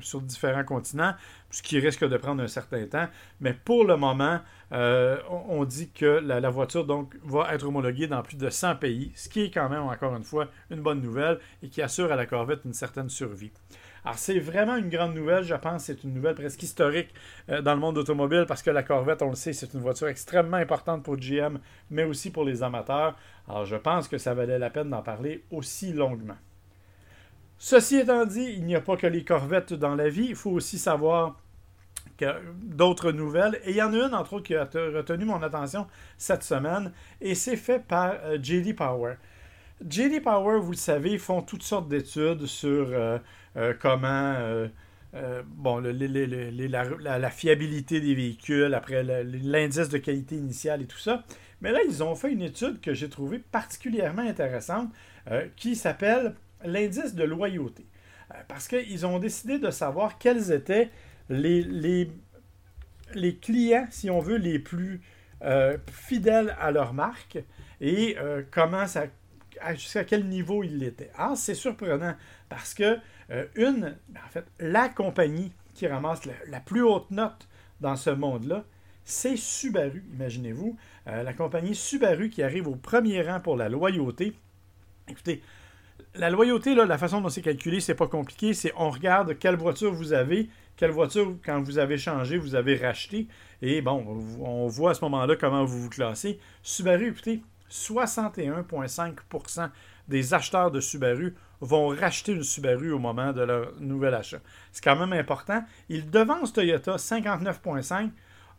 sur 0.00 0.20
différents 0.20 0.64
continents, 0.64 1.14
ce 1.50 1.62
qui 1.62 1.78
risque 1.78 2.06
de 2.06 2.16
prendre 2.16 2.42
un 2.42 2.48
certain 2.48 2.84
temps. 2.86 3.06
Mais 3.40 3.54
pour 3.54 3.84
le 3.84 3.96
moment, 3.96 4.40
euh, 4.72 5.18
on, 5.28 5.64
dit 5.64 5.90
que 5.90 6.20
la, 6.22 6.50
voiture 6.50 6.86
va 7.24 7.54
être 7.54 7.66
homologuée 7.66 8.06
dans 8.06 8.22
plus 8.22 8.36
de 8.36 8.50
100 8.50 8.76
pays, 8.76 9.12
ce 9.14 9.28
qui 9.28 9.44
est 9.44 9.50
quand 9.50 9.68
même, 9.68 9.82
encore 9.82 10.14
une 10.14 10.24
fois, 10.24 10.48
une 10.70 10.80
bonne 10.80 11.00
nouvelle 11.00 11.38
et 11.62 11.68
qui 11.68 11.80
assure 11.80 12.12
à 12.12 12.16
la 12.16 12.26
Corvette 12.26 12.60
une 12.64 12.74
certaine 12.74 13.08
survie. 13.08 13.52
Alors, 14.04 14.18
c'est 14.18 14.38
vraiment 14.38 14.76
une 14.76 14.88
grande 14.88 15.14
nouvelle, 15.14 15.44
je 15.44 15.54
pense. 15.54 15.84
C'est 15.84 16.04
une 16.04 16.14
nouvelle 16.14 16.34
presque 16.34 16.62
historique 16.62 17.12
euh, 17.48 17.60
dans 17.62 17.74
le 17.74 17.80
monde 17.80 17.98
automobile 17.98 18.44
parce 18.48 18.62
que 18.62 18.70
la 18.70 18.82
Corvette, 18.82 19.22
on 19.22 19.30
le 19.30 19.36
sait, 19.36 19.52
c'est 19.52 19.72
une 19.74 19.80
voiture 19.80 20.08
extrêmement 20.08 20.56
importante 20.56 21.02
pour 21.02 21.16
GM, 21.16 21.58
mais 21.90 22.04
aussi 22.04 22.30
pour 22.30 22.44
les 22.44 22.62
amateurs. 22.62 23.16
Alors, 23.48 23.64
je 23.64 23.76
pense 23.76 24.08
que 24.08 24.18
ça 24.18 24.34
valait 24.34 24.58
la 24.58 24.70
peine 24.70 24.90
d'en 24.90 25.02
parler 25.02 25.44
aussi 25.50 25.92
longuement. 25.92 26.36
Ceci 27.58 27.96
étant 27.96 28.24
dit, 28.24 28.54
il 28.56 28.64
n'y 28.64 28.74
a 28.74 28.80
pas 28.80 28.96
que 28.96 29.06
les 29.06 29.22
Corvettes 29.22 29.74
dans 29.74 29.94
la 29.94 30.08
vie. 30.08 30.26
Il 30.30 30.36
faut 30.36 30.50
aussi 30.50 30.78
savoir 30.78 31.36
d'autres 32.62 33.12
nouvelles. 33.12 33.60
Et 33.64 33.70
il 33.70 33.76
y 33.76 33.82
en 33.82 33.92
a 33.92 33.96
une, 33.96 34.14
entre 34.14 34.34
autres, 34.34 34.46
qui 34.46 34.54
a 34.54 34.64
retenu 34.64 35.24
mon 35.24 35.42
attention 35.42 35.86
cette 36.18 36.42
semaine, 36.42 36.92
et 37.20 37.34
c'est 37.34 37.56
fait 37.56 37.78
par 37.78 38.14
euh, 38.24 38.38
JD 38.40 38.76
Power. 38.76 39.14
JD 39.88 40.22
Power, 40.22 40.60
vous 40.60 40.72
le 40.72 40.76
savez, 40.76 41.16
font 41.18 41.42
toutes 41.42 41.62
sortes 41.62 41.88
d'études 41.88 42.46
sur 42.46 42.88
euh, 42.90 43.18
euh, 43.56 43.74
comment, 43.78 44.34
euh, 44.34 44.68
la, 45.14 47.30
fiabilité 47.30 48.00
des 48.00 48.14
véhicules, 48.14 48.74
après 48.74 49.02
l'indice 49.02 49.88
de 49.88 49.98
qualité 49.98 50.36
initiale 50.36 50.82
et 50.82 50.86
tout 50.86 50.98
ça. 50.98 51.24
Mais 51.62 51.72
là, 51.72 51.80
ils 51.86 52.02
ont 52.02 52.14
fait 52.14 52.30
une 52.30 52.42
étude 52.42 52.80
que 52.80 52.94
j'ai 52.94 53.08
trouvée 53.08 53.38
particulièrement 53.38 54.22
intéressante 54.22 54.90
qui 55.56 55.76
s'appelle 55.76 56.34
l'indice 56.64 57.14
de 57.14 57.24
loyauté. 57.24 57.86
parce 58.48 58.68
qu'ils 58.68 59.06
ont 59.06 59.18
décidé 59.18 59.58
de 59.58 59.70
savoir 59.70 60.18
quels 60.18 60.52
étaient 60.52 60.90
les, 61.28 61.62
les, 61.62 62.10
les 63.14 63.36
clients, 63.36 63.86
si 63.90 64.10
on 64.10 64.20
veut, 64.20 64.36
les 64.36 64.58
plus 64.58 65.00
fidèles 65.90 66.56
à 66.58 66.70
leur 66.70 66.94
marque 66.94 67.38
et 67.80 68.16
comment 68.50 68.86
ça 68.86 69.06
jusqu'à 69.70 70.04
quel 70.04 70.26
niveau 70.26 70.62
il 70.62 70.78
l'était. 70.78 71.10
Ah, 71.16 71.34
c'est 71.36 71.54
surprenant 71.54 72.14
parce 72.48 72.74
que 72.74 72.98
euh, 73.30 73.46
une, 73.54 73.96
en 74.14 74.28
fait, 74.30 74.44
la 74.58 74.88
compagnie 74.88 75.52
qui 75.74 75.86
ramasse 75.86 76.22
la, 76.48 76.60
plus 76.60 76.82
haute 76.82 77.10
note 77.10 77.48
dans 77.80 77.96
ce 77.96 78.10
monde-là, 78.10 78.64
c'est 79.04 79.36
Subaru, 79.36 80.04
imaginez-vous. 80.12 80.76
Euh, 81.06 81.22
la 81.22 81.32
compagnie 81.32 81.74
Subaru 81.74 82.28
qui 82.28 82.42
arrive 82.42 82.68
au 82.68 82.76
premier 82.76 83.22
rang 83.22 83.40
pour 83.40 83.56
la 83.56 83.68
loyauté. 83.68 84.34
Écoutez, 85.08 85.42
la 86.14 86.30
loyauté, 86.30 86.74
la 86.74 86.98
façon 86.98 87.20
dont 87.20 87.28
c'est 87.28 87.42
calculé, 87.42 87.80
c'est 87.80 87.94
pas 87.94 88.08
compliqué. 88.08 88.54
C'est 88.54 88.72
on 88.76 88.90
regarde 88.90 89.38
quelle 89.38 89.56
voiture 89.56 89.92
vous 89.92 90.12
avez, 90.12 90.48
quelle 90.76 90.90
voiture, 90.90 91.36
quand 91.44 91.62
vous 91.62 91.78
avez 91.78 91.98
changé, 91.98 92.36
vous 92.36 92.54
avez 92.54 92.76
racheté. 92.76 93.26
Et 93.62 93.80
bon, 93.80 94.04
on 94.40 94.66
voit 94.66 94.92
à 94.92 94.94
ce 94.94 95.04
moment-là 95.04 95.36
comment 95.36 95.64
vous 95.64 95.82
vous 95.82 95.90
classez. 95.90 96.38
Subaru, 96.62 97.08
écoutez, 97.08 97.42
61,5% 97.70 99.70
des 100.08 100.34
acheteurs 100.34 100.70
de 100.70 100.80
Subaru 100.80 101.34
vont 101.60 101.88
racheter 101.88 102.32
une 102.32 102.42
Subaru 102.42 102.92
au 102.92 102.98
moment 102.98 103.32
de 103.32 103.42
leur 103.42 103.72
nouvel 103.80 104.14
achat. 104.14 104.40
C'est 104.72 104.82
quand 104.82 104.96
même 104.96 105.12
important. 105.12 105.64
Ils 105.88 106.10
devancent 106.10 106.52
Toyota 106.52 106.96
59,5%. 106.96 108.10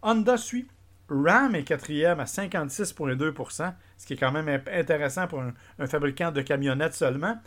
Honda 0.01 0.37
suit. 0.37 0.67
Ram 1.09 1.55
est 1.55 1.63
quatrième 1.63 2.21
à 2.21 2.23
56,2%, 2.23 3.73
ce 3.97 4.05
qui 4.05 4.13
est 4.13 4.17
quand 4.17 4.31
même 4.31 4.61
intéressant 4.71 5.27
pour 5.27 5.41
un, 5.41 5.87
fabricant 5.87 6.31
de 6.31 6.41
camionnettes 6.41 6.93
seulement. 6.93 7.37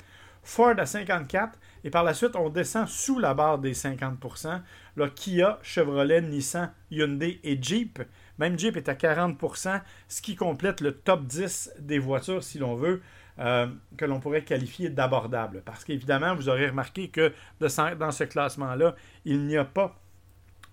Ford 0.42 0.74
à 0.76 0.84
54%, 0.84 1.52
et 1.84 1.90
par 1.90 2.04
la 2.04 2.12
suite, 2.12 2.36
on 2.36 2.50
descend 2.50 2.86
sous 2.86 3.18
la 3.18 3.32
barre 3.32 3.58
des 3.58 3.72
50%. 3.72 4.60
Là, 4.96 5.08
Kia, 5.08 5.58
Chevrolet, 5.62 6.20
Nissan, 6.20 6.72
Hyundai 6.90 7.40
et 7.42 7.58
Jeep 7.60 8.02
même 8.38 8.58
Jeep 8.58 8.76
est 8.76 8.88
à 8.88 8.94
40%, 8.94 9.80
ce 10.08 10.22
qui 10.22 10.36
complète 10.36 10.80
le 10.80 10.92
top 10.92 11.24
10 11.24 11.72
des 11.78 11.98
voitures, 11.98 12.42
si 12.42 12.58
l'on 12.58 12.74
veut, 12.74 13.02
euh, 13.38 13.66
que 13.96 14.04
l'on 14.04 14.20
pourrait 14.20 14.42
qualifier 14.42 14.90
d'abordables. 14.90 15.62
Parce 15.64 15.84
qu'évidemment, 15.84 16.34
vous 16.34 16.48
aurez 16.48 16.68
remarqué 16.68 17.08
que 17.08 17.32
dans 17.60 18.12
ce 18.12 18.24
classement-là, 18.24 18.94
il 19.24 19.46
n'y 19.46 19.56
a 19.56 19.64
pas 19.64 19.98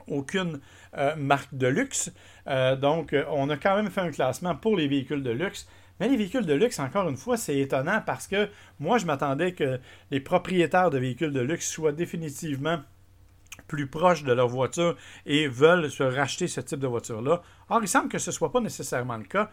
aucune 0.07 0.59
euh, 0.97 1.15
marque 1.15 1.53
de 1.55 1.67
luxe. 1.67 2.11
Euh, 2.47 2.75
donc, 2.75 3.15
on 3.29 3.49
a 3.49 3.57
quand 3.57 3.75
même 3.75 3.89
fait 3.89 4.01
un 4.01 4.11
classement 4.11 4.55
pour 4.55 4.77
les 4.77 4.87
véhicules 4.87 5.23
de 5.23 5.31
luxe. 5.31 5.67
Mais 5.99 6.07
les 6.07 6.17
véhicules 6.17 6.45
de 6.47 6.53
luxe, 6.53 6.79
encore 6.79 7.07
une 7.09 7.17
fois, 7.17 7.37
c'est 7.37 7.57
étonnant 7.59 8.01
parce 8.03 8.27
que 8.27 8.49
moi, 8.79 8.97
je 8.97 9.05
m'attendais 9.05 9.53
que 9.53 9.79
les 10.09 10.19
propriétaires 10.19 10.89
de 10.89 10.97
véhicules 10.97 11.31
de 11.31 11.41
luxe 11.41 11.69
soient 11.69 11.91
définitivement 11.91 12.79
plus 13.67 13.87
proches 13.87 14.23
de 14.23 14.33
leur 14.33 14.47
voiture 14.47 14.97
et 15.25 15.47
veulent 15.47 15.89
se 15.89 16.03
racheter 16.03 16.47
ce 16.47 16.61
type 16.61 16.79
de 16.79 16.87
voiture-là. 16.87 17.41
Or, 17.69 17.79
il 17.81 17.87
semble 17.87 18.09
que 18.09 18.17
ce 18.17 18.29
ne 18.29 18.33
soit 18.33 18.51
pas 18.51 18.59
nécessairement 18.59 19.17
le 19.17 19.23
cas. 19.23 19.49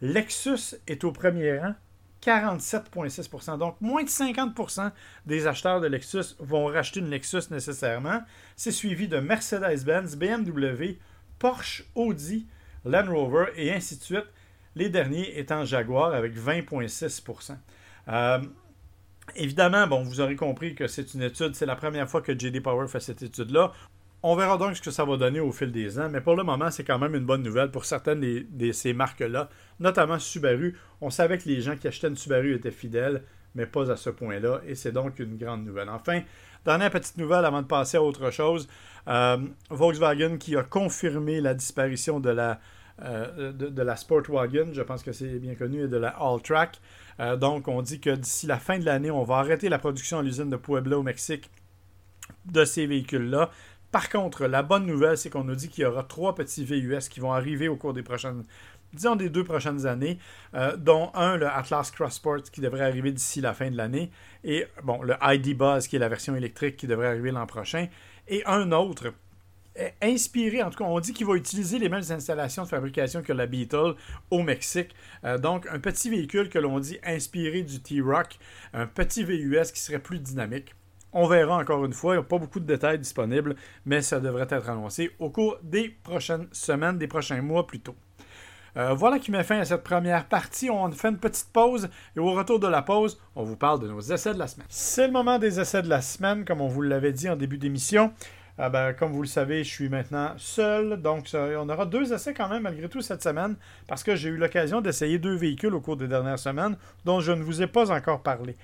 Lexus 0.00 0.76
est 0.86 1.04
au 1.04 1.12
premier 1.12 1.58
rang, 1.58 1.74
47,6% 2.22 3.58
Donc, 3.58 3.80
moins 3.80 4.02
de 4.02 4.08
50% 4.08 4.90
des 5.26 5.46
acheteurs 5.46 5.80
de 5.80 5.86
Lexus 5.86 6.36
vont 6.38 6.66
racheter 6.66 7.00
une 7.00 7.10
Lexus 7.10 7.50
nécessairement. 7.50 8.20
C'est 8.56 8.72
suivi 8.72 9.08
de 9.08 9.18
Mercedes-Benz, 9.18 10.16
BMW, 10.16 10.98
Porsche, 11.38 11.84
Audi, 11.94 12.46
Land 12.84 13.10
Rover 13.10 13.46
et 13.56 13.72
ainsi 13.72 13.98
de 13.98 14.02
suite. 14.02 14.26
Les 14.74 14.90
derniers 14.90 15.38
étant 15.38 15.64
Jaguar 15.64 16.12
avec 16.12 16.36
20,6 16.36 17.56
euh, 18.08 18.38
Évidemment, 19.34 19.86
bon, 19.86 20.02
vous 20.02 20.20
aurez 20.20 20.36
compris 20.36 20.74
que 20.74 20.86
c'est 20.86 21.14
une 21.14 21.22
étude, 21.22 21.54
c'est 21.54 21.66
la 21.66 21.76
première 21.76 22.08
fois 22.08 22.22
que 22.22 22.32
JD 22.32 22.62
Power 22.62 22.86
fait 22.88 23.00
cette 23.00 23.22
étude-là. 23.22 23.72
On 24.22 24.34
verra 24.34 24.56
donc 24.56 24.76
ce 24.76 24.82
que 24.82 24.90
ça 24.90 25.04
va 25.04 25.16
donner 25.16 25.40
au 25.40 25.52
fil 25.52 25.70
des 25.70 25.98
ans, 25.98 26.08
mais 26.10 26.20
pour 26.20 26.36
le 26.36 26.42
moment, 26.42 26.70
c'est 26.70 26.84
quand 26.84 26.98
même 26.98 27.14
une 27.14 27.26
bonne 27.26 27.42
nouvelle 27.42 27.70
pour 27.70 27.84
certaines 27.84 28.20
de 28.20 28.72
ces 28.72 28.92
marques-là, 28.92 29.48
notamment 29.78 30.18
Subaru. 30.18 30.78
On 31.00 31.10
savait 31.10 31.38
que 31.38 31.48
les 31.48 31.60
gens 31.60 31.76
qui 31.76 31.86
achetaient 31.86 32.08
une 32.08 32.16
Subaru 32.16 32.54
étaient 32.54 32.70
fidèles, 32.70 33.22
mais 33.54 33.66
pas 33.66 33.90
à 33.90 33.96
ce 33.96 34.10
point-là, 34.10 34.62
et 34.66 34.74
c'est 34.74 34.92
donc 34.92 35.18
une 35.18 35.36
grande 35.36 35.64
nouvelle. 35.64 35.88
Enfin, 35.90 36.22
dernière 36.64 36.90
petite 36.90 37.18
nouvelle 37.18 37.44
avant 37.44 37.62
de 37.62 37.66
passer 37.66 37.98
à 37.98 38.02
autre 38.02 38.30
chose, 38.30 38.68
euh, 39.08 39.38
Volkswagen 39.70 40.38
qui 40.38 40.56
a 40.56 40.62
confirmé 40.62 41.40
la 41.40 41.54
disparition 41.54 42.18
de 42.18 42.30
la, 42.30 42.58
euh, 43.02 43.52
de, 43.52 43.82
la 43.82 43.96
Sportwagen, 43.96 44.72
je 44.72 44.82
pense 44.82 45.02
que 45.02 45.12
c'est 45.12 45.38
bien 45.38 45.54
connu, 45.54 45.84
et 45.84 45.88
de 45.88 45.96
la 45.96 46.10
All-Track. 46.18 46.80
Euh, 47.20 47.36
donc, 47.36 47.68
on 47.68 47.82
dit 47.82 48.00
que 48.00 48.10
d'ici 48.10 48.46
la 48.46 48.58
fin 48.58 48.78
de 48.78 48.84
l'année, 48.84 49.10
on 49.10 49.22
va 49.22 49.36
arrêter 49.36 49.68
la 49.68 49.78
production 49.78 50.18
à 50.18 50.22
l'usine 50.22 50.48
de 50.48 50.56
Puebla 50.56 50.98
au 50.98 51.02
Mexique 51.02 51.50
de 52.46 52.64
ces 52.64 52.86
véhicules-là. 52.86 53.50
Par 53.92 54.08
contre, 54.08 54.46
la 54.46 54.62
bonne 54.62 54.86
nouvelle, 54.86 55.16
c'est 55.16 55.30
qu'on 55.30 55.44
nous 55.44 55.54
dit 55.54 55.68
qu'il 55.68 55.84
y 55.84 55.86
aura 55.86 56.02
trois 56.02 56.34
petits 56.34 56.64
VUS 56.64 57.08
qui 57.10 57.20
vont 57.20 57.32
arriver 57.32 57.68
au 57.68 57.76
cours 57.76 57.92
des 57.92 58.02
prochaines, 58.02 58.44
disons 58.92 59.14
des 59.14 59.28
deux 59.28 59.44
prochaines 59.44 59.86
années, 59.86 60.18
euh, 60.54 60.76
dont 60.76 61.10
un, 61.14 61.36
le 61.36 61.48
Atlas 61.48 61.90
Cross 61.90 62.14
Sport, 62.14 62.42
qui 62.50 62.60
devrait 62.60 62.84
arriver 62.84 63.12
d'ici 63.12 63.40
la 63.40 63.52
fin 63.52 63.70
de 63.70 63.76
l'année, 63.76 64.10
et 64.42 64.66
bon, 64.82 65.02
le 65.02 65.14
ID 65.22 65.56
Buzz, 65.56 65.86
qui 65.86 65.96
est 65.96 66.00
la 66.00 66.08
version 66.08 66.34
électrique, 66.34 66.76
qui 66.76 66.86
devrait 66.86 67.08
arriver 67.08 67.30
l'an 67.30 67.46
prochain, 67.46 67.88
et 68.28 68.42
un 68.46 68.72
autre 68.72 69.12
inspiré, 70.02 70.62
en 70.62 70.70
tout 70.70 70.78
cas, 70.78 70.84
on 70.84 71.00
dit 71.00 71.12
qu'il 71.12 71.26
va 71.26 71.34
utiliser 71.34 71.78
les 71.78 71.88
mêmes 71.88 72.02
installations 72.10 72.62
de 72.64 72.68
fabrication 72.68 73.22
que 73.22 73.32
la 73.32 73.46
Beetle 73.46 73.94
au 74.30 74.42
Mexique. 74.42 74.94
Euh, 75.24 75.38
donc, 75.38 75.66
un 75.70 75.78
petit 75.78 76.10
véhicule 76.10 76.48
que 76.48 76.58
l'on 76.58 76.78
dit 76.78 76.98
inspiré 77.04 77.62
du 77.62 77.80
T-Rock, 77.80 78.38
un 78.72 78.86
petit 78.86 79.24
VUS 79.24 79.72
qui 79.72 79.80
serait 79.80 79.98
plus 79.98 80.18
dynamique. 80.18 80.74
On 81.12 81.26
verra 81.26 81.56
encore 81.56 81.84
une 81.84 81.92
fois, 81.92 82.14
il 82.14 82.18
n'y 82.18 82.24
a 82.24 82.26
pas 82.26 82.38
beaucoup 82.38 82.60
de 82.60 82.66
détails 82.66 82.98
disponibles, 82.98 83.56
mais 83.86 84.02
ça 84.02 84.20
devrait 84.20 84.48
être 84.50 84.68
annoncé 84.68 85.12
au 85.18 85.30
cours 85.30 85.58
des 85.62 85.88
prochaines 85.88 86.48
semaines, 86.52 86.98
des 86.98 87.06
prochains 87.06 87.40
mois 87.40 87.66
plutôt. 87.66 87.94
Euh, 88.76 88.92
voilà 88.92 89.18
qui 89.18 89.30
met 89.30 89.42
fin 89.42 89.58
à 89.58 89.64
cette 89.64 89.82
première 89.82 90.26
partie. 90.26 90.68
On 90.68 90.90
fait 90.92 91.08
une 91.08 91.16
petite 91.16 91.48
pause 91.50 91.88
et 92.14 92.20
au 92.20 92.32
retour 92.32 92.60
de 92.60 92.66
la 92.66 92.82
pause, 92.82 93.18
on 93.34 93.44
vous 93.44 93.56
parle 93.56 93.80
de 93.80 93.88
nos 93.88 94.00
essais 94.00 94.34
de 94.34 94.38
la 94.38 94.46
semaine. 94.46 94.66
C'est 94.68 95.06
le 95.06 95.12
moment 95.12 95.38
des 95.38 95.58
essais 95.58 95.80
de 95.80 95.88
la 95.88 96.02
semaine, 96.02 96.44
comme 96.44 96.60
on 96.60 96.68
vous 96.68 96.82
l'avait 96.82 97.12
dit 97.12 97.30
en 97.30 97.36
début 97.36 97.56
d'émission. 97.56 98.12
Ah 98.58 98.70
ben, 98.70 98.94
comme 98.94 99.12
vous 99.12 99.20
le 99.20 99.28
savez, 99.28 99.64
je 99.64 99.70
suis 99.70 99.88
maintenant 99.90 100.32
seul. 100.38 101.00
Donc, 101.02 101.28
on 101.34 101.68
aura 101.68 101.84
deux 101.84 102.12
essais 102.12 102.32
quand 102.32 102.48
même, 102.48 102.62
malgré 102.62 102.88
tout, 102.88 103.02
cette 103.02 103.22
semaine, 103.22 103.56
parce 103.86 104.02
que 104.02 104.16
j'ai 104.16 104.30
eu 104.30 104.36
l'occasion 104.38 104.80
d'essayer 104.80 105.18
deux 105.18 105.36
véhicules 105.36 105.74
au 105.74 105.80
cours 105.80 105.98
des 105.98 106.08
dernières 106.08 106.38
semaines, 106.38 106.76
dont 107.04 107.20
je 107.20 107.32
ne 107.32 107.42
vous 107.42 107.60
ai 107.60 107.66
pas 107.66 107.90
encore 107.90 108.22
parlé. 108.22 108.56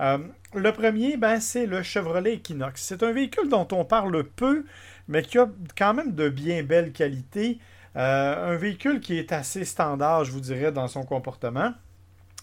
Euh, 0.00 0.18
le 0.54 0.72
premier, 0.72 1.16
ben, 1.16 1.40
c'est 1.40 1.66
le 1.66 1.82
Chevrolet 1.82 2.34
Equinox. 2.34 2.82
C'est 2.82 3.02
un 3.02 3.12
véhicule 3.12 3.48
dont 3.48 3.66
on 3.72 3.84
parle 3.84 4.22
peu, 4.22 4.64
mais 5.08 5.22
qui 5.22 5.38
a 5.38 5.48
quand 5.76 5.94
même 5.94 6.14
de 6.14 6.28
bien 6.28 6.62
belles 6.62 6.92
qualités. 6.92 7.58
Euh, 7.96 8.52
un 8.52 8.56
véhicule 8.56 9.00
qui 9.00 9.18
est 9.18 9.32
assez 9.32 9.64
standard, 9.64 10.24
je 10.24 10.30
vous 10.30 10.40
dirais, 10.40 10.70
dans 10.72 10.88
son 10.88 11.04
comportement, 11.04 11.72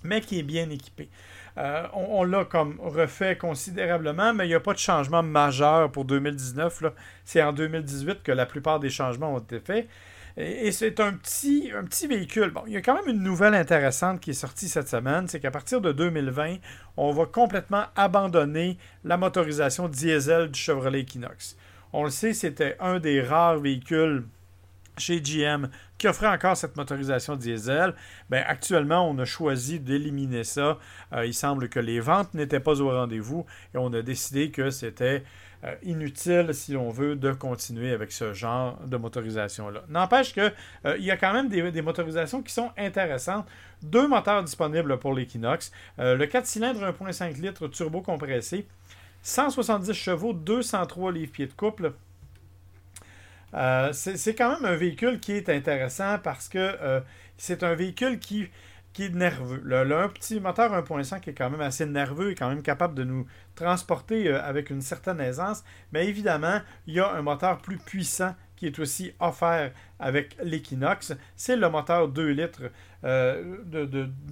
mais 0.03 0.21
qui 0.21 0.39
est 0.39 0.43
bien 0.43 0.69
équipé. 0.69 1.09
On, 1.57 2.23
l'a 2.23 2.47
refait 2.79 3.37
considérablement, 3.37 4.33
mais 4.33 4.45
il 4.45 4.49
n'y 4.49 4.55
a 4.55 4.59
pas 4.59 4.73
de 4.73 4.79
changement 4.79 5.23
majeur 5.23 5.91
pour 5.91 6.05
2019. 6.05 6.83
C'est 7.23 7.41
en 7.41 7.53
2018 7.53 8.23
que 8.23 8.31
la 8.31 8.45
plupart 8.45 8.79
des 8.79 8.89
changements 8.89 9.33
ont 9.33 9.39
été 9.39 9.59
faits. 9.59 9.87
Et, 10.37 10.73
c'est 10.73 10.99
un 10.99 11.13
petit, 11.13 11.71
un 11.73 11.85
petit 11.85 12.07
véhicule. 12.07 12.49
Bon, 12.49 12.63
il 12.67 12.73
y 12.73 12.77
a 12.77 12.81
quand 12.81 12.95
même 12.95 13.15
une 13.15 13.23
nouvelle 13.23 13.55
intéressante 13.55 14.19
qui 14.19 14.31
est 14.31 14.33
sortie 14.33 14.67
cette 14.67 14.89
semaine, 14.89 15.29
c'est 15.29 15.39
qu'à 15.39 15.51
partir 15.51 15.79
de 15.79 15.93
2020, 15.93 16.57
on 16.97 17.13
va 17.13 17.25
complètement 17.25 17.85
abandonner 17.95 18.77
la 19.05 19.15
motorisation 19.15 19.87
diesel 19.87 20.51
du 20.51 20.59
Chevrolet 20.59 21.01
Equinox. 21.01 21.55
On 21.93 22.03
le 22.03 22.09
sait, 22.09 22.33
c'était 22.33 22.75
un 22.81 22.99
des 22.99 23.21
rares 23.21 23.59
véhicules 23.59 24.25
chez 24.97 25.21
GM 25.21 25.69
qui 25.97 26.07
offrait 26.07 26.27
encore 26.27 26.57
cette 26.57 26.75
motorisation 26.75 27.35
diesel. 27.35 27.93
Bien, 28.29 28.43
actuellement, 28.45 29.09
on 29.09 29.17
a 29.19 29.25
choisi 29.25 29.79
d'éliminer 29.79 30.43
ça. 30.43 30.77
Euh, 31.13 31.25
il 31.25 31.33
semble 31.33 31.69
que 31.69 31.79
les 31.79 31.99
ventes 31.99 32.33
n'étaient 32.33 32.59
pas 32.59 32.81
au 32.81 32.89
rendez-vous 32.89 33.45
et 33.73 33.77
on 33.77 33.93
a 33.93 34.01
décidé 34.01 34.51
que 34.51 34.69
c'était 34.69 35.23
euh, 35.63 35.73
inutile, 35.83 36.53
si 36.53 36.73
l'on 36.73 36.89
veut, 36.89 37.15
de 37.15 37.31
continuer 37.31 37.91
avec 37.91 38.11
ce 38.11 38.33
genre 38.33 38.77
de 38.85 38.97
motorisation-là. 38.97 39.83
N'empêche 39.89 40.33
qu'il 40.33 40.53
euh, 40.85 40.97
y 40.97 41.11
a 41.11 41.17
quand 41.17 41.33
même 41.33 41.47
des, 41.47 41.81
motorisations 41.81 42.41
qui 42.41 42.53
sont 42.53 42.71
intéressantes. 42.77 43.47
Deux 43.81 44.07
moteurs 44.07 44.43
disponibles 44.43 44.97
pour 44.99 45.13
l'Equinox. 45.13 45.71
Le 45.97 46.25
4 46.25 46.45
cylindres 46.45 46.81
1.5 46.81 47.39
litres 47.39 47.67
turbo 47.67 48.01
compressé. 48.01 48.67
170 49.21 49.93
chevaux, 49.93 50.33
203 50.33 51.11
livres-pieds 51.11 51.47
de 51.47 51.53
couple. 51.53 51.93
C'est 53.93 54.35
quand 54.35 54.59
même 54.59 54.65
un 54.65 54.75
véhicule 54.75 55.19
qui 55.19 55.31
est 55.33 55.49
intéressant 55.49 56.19
parce 56.23 56.49
que 56.49 57.03
c'est 57.37 57.63
un 57.63 57.75
véhicule 57.75 58.19
qui 58.19 58.49
est 59.03 59.13
nerveux. 59.13 59.61
Le, 59.63 59.95
un 59.97 60.07
petit 60.09 60.39
moteur 60.39 60.71
1.5 60.71 61.19
qui 61.19 61.31
est 61.31 61.33
quand 61.33 61.49
même 61.49 61.61
assez 61.61 61.85
nerveux 61.85 62.31
et 62.31 62.35
quand 62.35 62.49
même 62.49 62.61
capable 62.61 62.95
de 62.95 63.03
nous 63.03 63.25
transporter 63.55 64.29
euh, 64.29 64.41
avec 64.41 64.69
une 64.69 64.81
certaine 64.81 65.19
aisance. 65.19 65.63
Mais 65.91 66.07
évidemment, 66.07 66.61
il 66.87 66.95
y 66.95 66.99
a 66.99 67.11
un 67.11 67.21
moteur 67.21 67.57
plus 67.57 67.77
puissant 67.77 68.35
qui 68.55 68.67
est 68.67 68.79
aussi 68.79 69.13
offert 69.19 69.71
avec 69.99 70.37
l'Equinox. 70.41 71.13
C'est 71.35 71.57
le 71.57 71.69
moteur 71.69 72.07
2 72.07 72.27
litres 72.29 72.71
euh, 73.03 73.57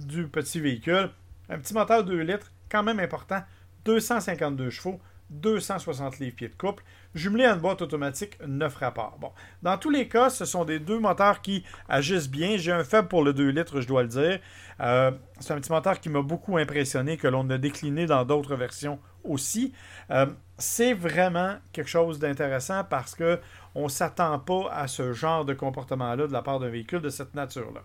du 0.06 0.28
petit 0.28 0.60
véhicule. 0.60 1.10
Un 1.50 1.58
petit 1.58 1.74
moteur 1.74 2.04
2 2.04 2.20
litres, 2.20 2.50
quand 2.70 2.82
même 2.82 3.00
important, 3.00 3.42
252 3.84 4.70
chevaux, 4.70 4.98
260 5.30 6.18
livres-pieds 6.18 6.48
de 6.48 6.54
couple, 6.54 6.84
jumelé 7.14 7.44
à 7.44 7.54
une 7.54 7.60
boîte 7.60 7.82
automatique 7.82 8.38
9 8.46 8.74
rapports. 8.76 9.16
Bon, 9.20 9.32
dans 9.62 9.78
tous 9.78 9.90
les 9.90 10.08
cas, 10.08 10.30
ce 10.30 10.44
sont 10.44 10.64
des 10.64 10.78
deux 10.78 10.98
moteurs 10.98 11.40
qui 11.40 11.64
agissent 11.88 12.28
bien. 12.28 12.56
J'ai 12.56 12.72
un 12.72 12.84
faible 12.84 13.08
pour 13.08 13.22
le 13.24 13.32
2 13.32 13.48
litres, 13.48 13.80
je 13.80 13.88
dois 13.88 14.02
le 14.02 14.08
dire. 14.08 14.40
Euh, 14.80 15.10
c'est 15.40 15.52
un 15.52 15.60
petit 15.60 15.72
moteur 15.72 16.00
qui 16.00 16.08
m'a 16.08 16.22
beaucoup 16.22 16.56
impressionné, 16.56 17.16
que 17.16 17.28
l'on 17.28 17.48
a 17.50 17.58
décliné 17.58 18.06
dans 18.06 18.24
d'autres 18.24 18.56
versions 18.56 18.98
aussi. 19.24 19.72
Euh, 20.10 20.26
c'est 20.58 20.94
vraiment 20.94 21.56
quelque 21.72 21.88
chose 21.88 22.18
d'intéressant 22.18 22.84
parce 22.84 23.14
que 23.14 23.40
on 23.74 23.84
ne 23.84 23.88
s'attend 23.88 24.38
pas 24.38 24.70
à 24.72 24.86
ce 24.86 25.12
genre 25.12 25.44
de 25.44 25.54
comportement-là 25.54 26.26
de 26.26 26.32
la 26.32 26.42
part 26.42 26.60
d'un 26.60 26.68
véhicule 26.68 27.00
de 27.00 27.08
cette 27.08 27.34
nature-là. 27.34 27.82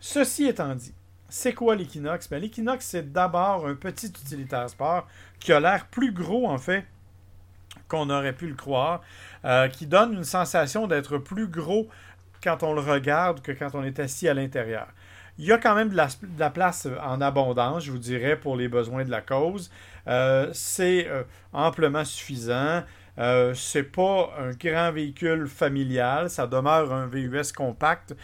Ceci 0.00 0.46
étant 0.46 0.74
dit, 0.74 0.94
c'est 1.28 1.52
quoi 1.52 1.76
l'Equinox? 1.76 2.28
Ben, 2.28 2.40
L'Equinox, 2.40 2.86
c'est 2.86 3.12
d'abord 3.12 3.66
un 3.66 3.74
petit 3.74 4.06
utilitaire 4.06 4.68
sport 4.70 5.06
qui 5.40 5.52
a 5.52 5.60
l'air 5.60 5.86
plus 5.86 6.12
gros, 6.12 6.48
en 6.48 6.58
fait, 6.58 6.84
qu'on 7.88 8.10
aurait 8.10 8.32
pu 8.32 8.48
le 8.48 8.54
croire, 8.54 9.00
euh, 9.44 9.68
qui 9.68 9.86
donne 9.86 10.14
une 10.14 10.24
sensation 10.24 10.86
d'être 10.86 11.18
plus 11.18 11.48
gros 11.48 11.88
quand 12.42 12.62
on 12.62 12.74
le 12.74 12.80
regarde 12.80 13.40
que 13.40 13.52
quand 13.52 13.74
on 13.74 13.82
est 13.82 13.98
assis 13.98 14.28
à 14.28 14.34
l'intérieur. 14.34 14.88
Il 15.38 15.44
y 15.44 15.52
a 15.52 15.58
quand 15.58 15.76
même 15.76 15.90
de 15.90 15.96
la, 16.38 16.50
place 16.50 16.88
en 17.00 17.20
abondance, 17.20 17.84
je 17.84 17.92
vous 17.92 17.98
dirais, 17.98 18.36
pour 18.36 18.56
les 18.56 18.66
besoins 18.66 19.04
de 19.04 19.10
la 19.10 19.20
cause. 19.20 19.70
Euh, 20.08 20.50
c'est 20.52 21.06
euh, 21.08 21.22
amplement 21.52 22.04
suffisant. 22.04 22.82
Euh, 23.18 23.54
c'est 23.54 23.84
pas 23.84 24.32
un 24.38 24.50
grand 24.50 24.92
véhicule 24.92 25.46
familial, 25.46 26.30
ça 26.30 26.46
demeure 26.46 26.92
un 26.92 27.06
VUS 27.06 27.52
compact 27.56 28.14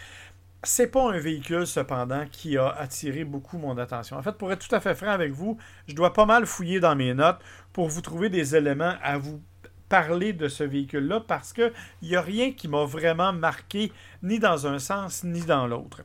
c'est 0.65 0.89
pas 0.89 1.13
un 1.13 1.19
véhicule, 1.19 1.67
cependant, 1.67 2.25
qui 2.31 2.57
a 2.57 2.69
attiré 2.69 3.25
beaucoup 3.25 3.59
mon 3.59 3.77
attention. 3.79 4.17
En 4.17 4.23
fait, 4.23 4.33
pour 4.33 4.53
être 4.53 4.67
tout 4.67 4.75
à 4.75 4.81
fait 4.81 4.95
franc 4.95 5.11
avec 5.11 5.33
vous, 5.33 5.59
je 5.87 5.95
dois 5.95 6.13
pas 6.13 6.27
mal 6.27 6.47
fouiller 6.47 6.81
dans 6.81 6.97
mes 6.97 7.15
notes 7.15 7.41
pour 7.73 7.89
vous 7.89 8.01
trouver 8.01 8.29
des 8.29 8.57
éléments 8.57 8.95
à 9.03 9.19
vous 9.19 9.41
parler 9.89 10.33
de 10.33 10.49
ce 10.49 10.65
véhicule-là 10.65 11.21
parce 11.21 11.53
qu'il 11.53 11.73
n'y 12.03 12.17
a 12.17 12.21
rien 12.21 12.53
qui 12.53 12.69
m'a 12.69 12.85
vraiment 12.85 13.33
marqué 13.33 13.93
ni 14.23 14.39
dans 14.39 14.67
un 14.67 14.79
sens 14.79 15.25
ni 15.25 15.43
dans 15.43 15.67
l'autre. 15.67 16.03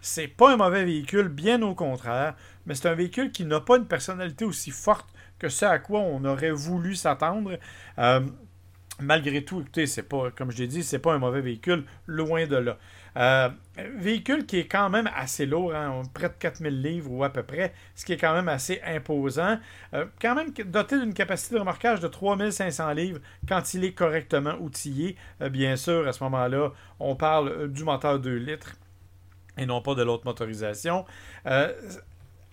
C'est 0.00 0.28
pas 0.28 0.52
un 0.52 0.56
mauvais 0.56 0.84
véhicule, 0.84 1.28
bien 1.28 1.62
au 1.62 1.74
contraire, 1.74 2.34
mais 2.66 2.74
c'est 2.74 2.88
un 2.88 2.94
véhicule 2.94 3.30
qui 3.30 3.44
n'a 3.44 3.60
pas 3.60 3.76
une 3.76 3.86
personnalité 3.86 4.44
aussi 4.44 4.70
forte 4.70 5.08
que 5.38 5.48
ce 5.48 5.64
à 5.64 5.78
quoi 5.78 6.00
on 6.00 6.24
aurait 6.24 6.50
voulu 6.50 6.94
s'attendre. 6.94 7.58
Euh, 7.98 8.20
malgré 9.02 9.44
tout, 9.44 9.60
écoutez, 9.60 9.86
c'est 9.86 10.02
pas, 10.02 10.30
comme 10.30 10.50
je 10.50 10.58
l'ai 10.58 10.66
dit, 10.66 10.82
c'est 10.82 10.98
pas 10.98 11.12
un 11.12 11.18
mauvais 11.18 11.40
véhicule, 11.40 11.84
loin 12.06 12.46
de 12.46 12.56
là. 12.56 12.78
Euh, 13.16 13.50
véhicule 13.76 14.46
qui 14.46 14.58
est 14.58 14.66
quand 14.66 14.88
même 14.88 15.08
assez 15.14 15.44
lourd, 15.44 15.74
hein, 15.74 16.02
près 16.14 16.28
de 16.28 16.34
4000 16.38 16.80
livres 16.80 17.10
ou 17.12 17.24
à 17.24 17.30
peu 17.30 17.42
près, 17.42 17.74
ce 17.94 18.04
qui 18.04 18.14
est 18.14 18.16
quand 18.16 18.32
même 18.32 18.48
assez 18.48 18.80
imposant. 18.86 19.58
Euh, 19.92 20.06
quand 20.20 20.34
même 20.34 20.50
doté 20.50 20.98
d'une 20.98 21.12
capacité 21.12 21.54
de 21.56 21.60
remorquage 21.60 22.00
de 22.00 22.08
3500 22.08 22.92
livres 22.92 23.20
quand 23.46 23.74
il 23.74 23.84
est 23.84 23.92
correctement 23.92 24.54
outillé. 24.60 25.16
Euh, 25.42 25.50
bien 25.50 25.76
sûr, 25.76 26.08
à 26.08 26.12
ce 26.12 26.24
moment-là, 26.24 26.72
on 27.00 27.14
parle 27.14 27.70
du 27.70 27.84
moteur 27.84 28.18
2 28.18 28.34
litres 28.36 28.76
et 29.58 29.66
non 29.66 29.82
pas 29.82 29.94
de 29.94 30.02
l'autre 30.02 30.24
motorisation. 30.24 31.04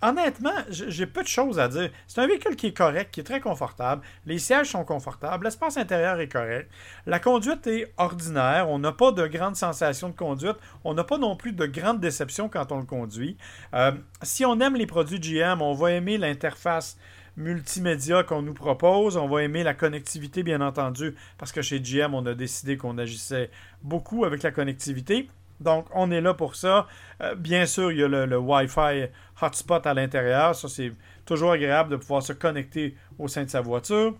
Honnêtement, 0.01 0.53
j'ai 0.69 1.05
peu 1.05 1.23
de 1.23 1.27
choses 1.27 1.59
à 1.59 1.67
dire. 1.67 1.89
C'est 2.07 2.21
un 2.21 2.27
véhicule 2.27 2.55
qui 2.55 2.67
est 2.67 2.77
correct, 2.77 3.11
qui 3.11 3.19
est 3.19 3.23
très 3.23 3.41
confortable. 3.41 4.01
Les 4.25 4.39
sièges 4.39 4.67
sont 4.67 4.85
confortables. 4.85 5.43
L'espace 5.43 5.75
intérieur 5.75 6.19
est 6.21 6.29
correct. 6.29 6.71
La 7.05 7.19
conduite 7.19 7.67
est 7.67 7.91
ordinaire. 7.97 8.69
On 8.69 8.79
n'a 8.79 8.93
pas 8.93 9.11
de 9.11 9.27
grandes 9.27 9.57
sensations 9.57 10.09
de 10.09 10.15
conduite. 10.15 10.55
On 10.85 10.93
n'a 10.93 11.03
pas 11.03 11.17
non 11.17 11.35
plus 11.35 11.51
de 11.51 11.65
grandes 11.65 11.99
déceptions 11.99 12.47
quand 12.47 12.71
on 12.71 12.77
le 12.77 12.85
conduit. 12.85 13.37
Euh, 13.73 13.91
si 14.21 14.45
on 14.45 14.59
aime 14.61 14.75
les 14.75 14.87
produits 14.87 15.19
GM, 15.19 15.61
on 15.61 15.73
va 15.73 15.91
aimer 15.91 16.17
l'interface 16.17 16.97
multimédia 17.35 18.23
qu'on 18.23 18.41
nous 18.41 18.53
propose. 18.53 19.17
On 19.17 19.27
va 19.27 19.43
aimer 19.43 19.63
la 19.63 19.73
connectivité, 19.73 20.43
bien 20.43 20.61
entendu, 20.61 21.15
parce 21.37 21.51
que 21.51 21.61
chez 21.61 21.81
GM, 21.81 22.13
on 22.13 22.25
a 22.25 22.35
décidé 22.35 22.77
qu'on 22.77 22.97
agissait 22.97 23.49
beaucoup 23.81 24.23
avec 24.23 24.43
la 24.43 24.51
connectivité. 24.51 25.29
Donc, 25.59 25.87
on 25.93 26.09
est 26.11 26.21
là 26.21 26.33
pour 26.33 26.55
ça. 26.55 26.87
Euh, 27.21 27.35
bien 27.35 27.65
sûr, 27.65 27.91
il 27.91 27.99
y 27.99 28.03
a 28.03 28.07
le, 28.07 28.37
Wi-Fi 28.37 29.07
hotspot 29.41 29.85
à 29.85 29.93
l'intérieur. 29.93 30.55
Ça, 30.55 30.67
c'est 30.69 30.93
toujours 31.25 31.51
agréable 31.51 31.91
de 31.91 31.95
pouvoir 31.97 32.23
se 32.23 32.33
connecter 32.33 32.95
au 33.17 33.27
sein 33.27 33.43
de 33.43 33.49
sa 33.49 33.61
voiture. 33.61 34.15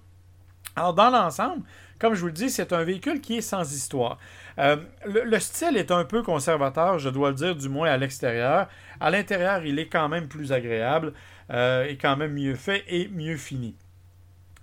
Alors, 0.76 0.94
dans 0.94 1.10
l'ensemble, 1.10 1.64
comme 1.98 2.14
je 2.14 2.22
vous 2.22 2.28
le 2.28 2.34
dis, 2.34 2.50
c'est 2.50 2.74
un 2.74 2.84
véhicule 2.84 3.22
qui 3.22 3.38
est 3.38 3.42
sans 3.42 3.74
histoire. 3.74 4.18
Euh, 4.60 4.78
le, 5.06 5.40
style 5.40 5.78
est 5.78 5.92
un 5.92 6.04
peu 6.04 6.24
conservateur, 6.24 7.00
je 7.00 7.10
dois 7.10 7.30
le 7.30 7.36
dire, 7.36 7.56
du 7.56 7.70
moins 7.70 7.90
à 7.90 7.98
l'extérieur. 7.98 8.68
À 9.00 9.10
l'intérieur, 9.10 9.66
il 9.66 9.80
est 9.80 9.88
quand 9.88 10.10
même 10.10 10.28
plus 10.28 10.52
agréable 10.52 11.14
euh, 11.52 11.86
et 11.86 11.98
quand 11.98 12.18
même 12.18 12.34
mieux 12.34 12.56
fait 12.56 12.84
et 12.88 13.08
mieux 13.08 13.38
fini. 13.38 13.76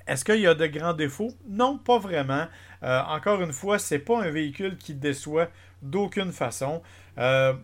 Est-ce 0.07 0.25
qu'il 0.25 0.41
y 0.41 0.47
a 0.47 0.55
de 0.55 0.67
grands 0.67 0.93
défauts? 0.93 1.33
Non, 1.49 1.79
pas 1.79 1.99
vraiment. 1.99 2.47
encore 2.81 3.43
une 3.43 3.53
fois, 3.53 3.81
c'est 3.81 3.99
pas 3.99 4.23
un 4.23 4.31
véhicule 4.31 4.77
qui 4.77 4.95
déçoit 4.95 5.49
d'aucune 5.83 6.33
façon. 6.33 6.83
Euh, 7.19 7.55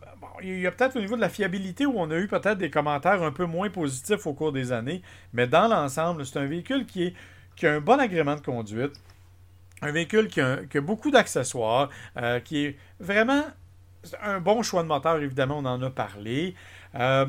il 0.43 0.61
y 0.61 0.67
a 0.67 0.73
peut-être 0.73 0.97
au 0.97 1.01
niveau 1.01 1.17
de 1.17 1.21
la 1.21 1.29
fiabilité 1.29 1.87
où 1.87 1.95
on 1.97 2.11
a 2.11 2.17
eu 2.17 2.27
peut-être 2.27 2.59
des 2.59 2.71
commentaires 2.71 3.23
un 3.23 3.33
peu 3.33 3.45
moins 3.45 3.71
positifs 3.71 4.27
au 4.27 4.33
cours 4.33 4.53
des 4.53 4.73
années, 4.73 5.03
mais 5.33 5.47
dans 5.47 5.69
l'ensemble, 5.69 6.25
c'est 6.25 6.39
un 6.39 6.47
véhicule 6.47 6.87
qui, 6.87 7.05
est, 7.05 7.15
qui 7.57 7.67
a 7.67 7.75
un 7.75 7.81
bon 7.81 8.01
agrément 8.01 8.35
de 8.35 8.41
conduite, 8.41 8.93
un 9.83 9.93
véhicule 9.93 10.29
qui 10.29 10.41
a, 10.41 10.81
beaucoup 10.81 11.11
d'accessoires, 11.11 11.91
euh, 12.17 12.41
qui 12.41 12.65
est 12.65 12.77
vraiment 13.01 13.45
un 14.23 14.41
bon 14.41 14.63
choix 14.63 14.83
de 14.83 14.89
moteur, 14.89 15.19
évidemment, 15.19 15.59
on 15.59 15.67
en 15.67 15.83
a 15.83 15.91
parlé. 15.91 16.55
Euh, 16.95 17.27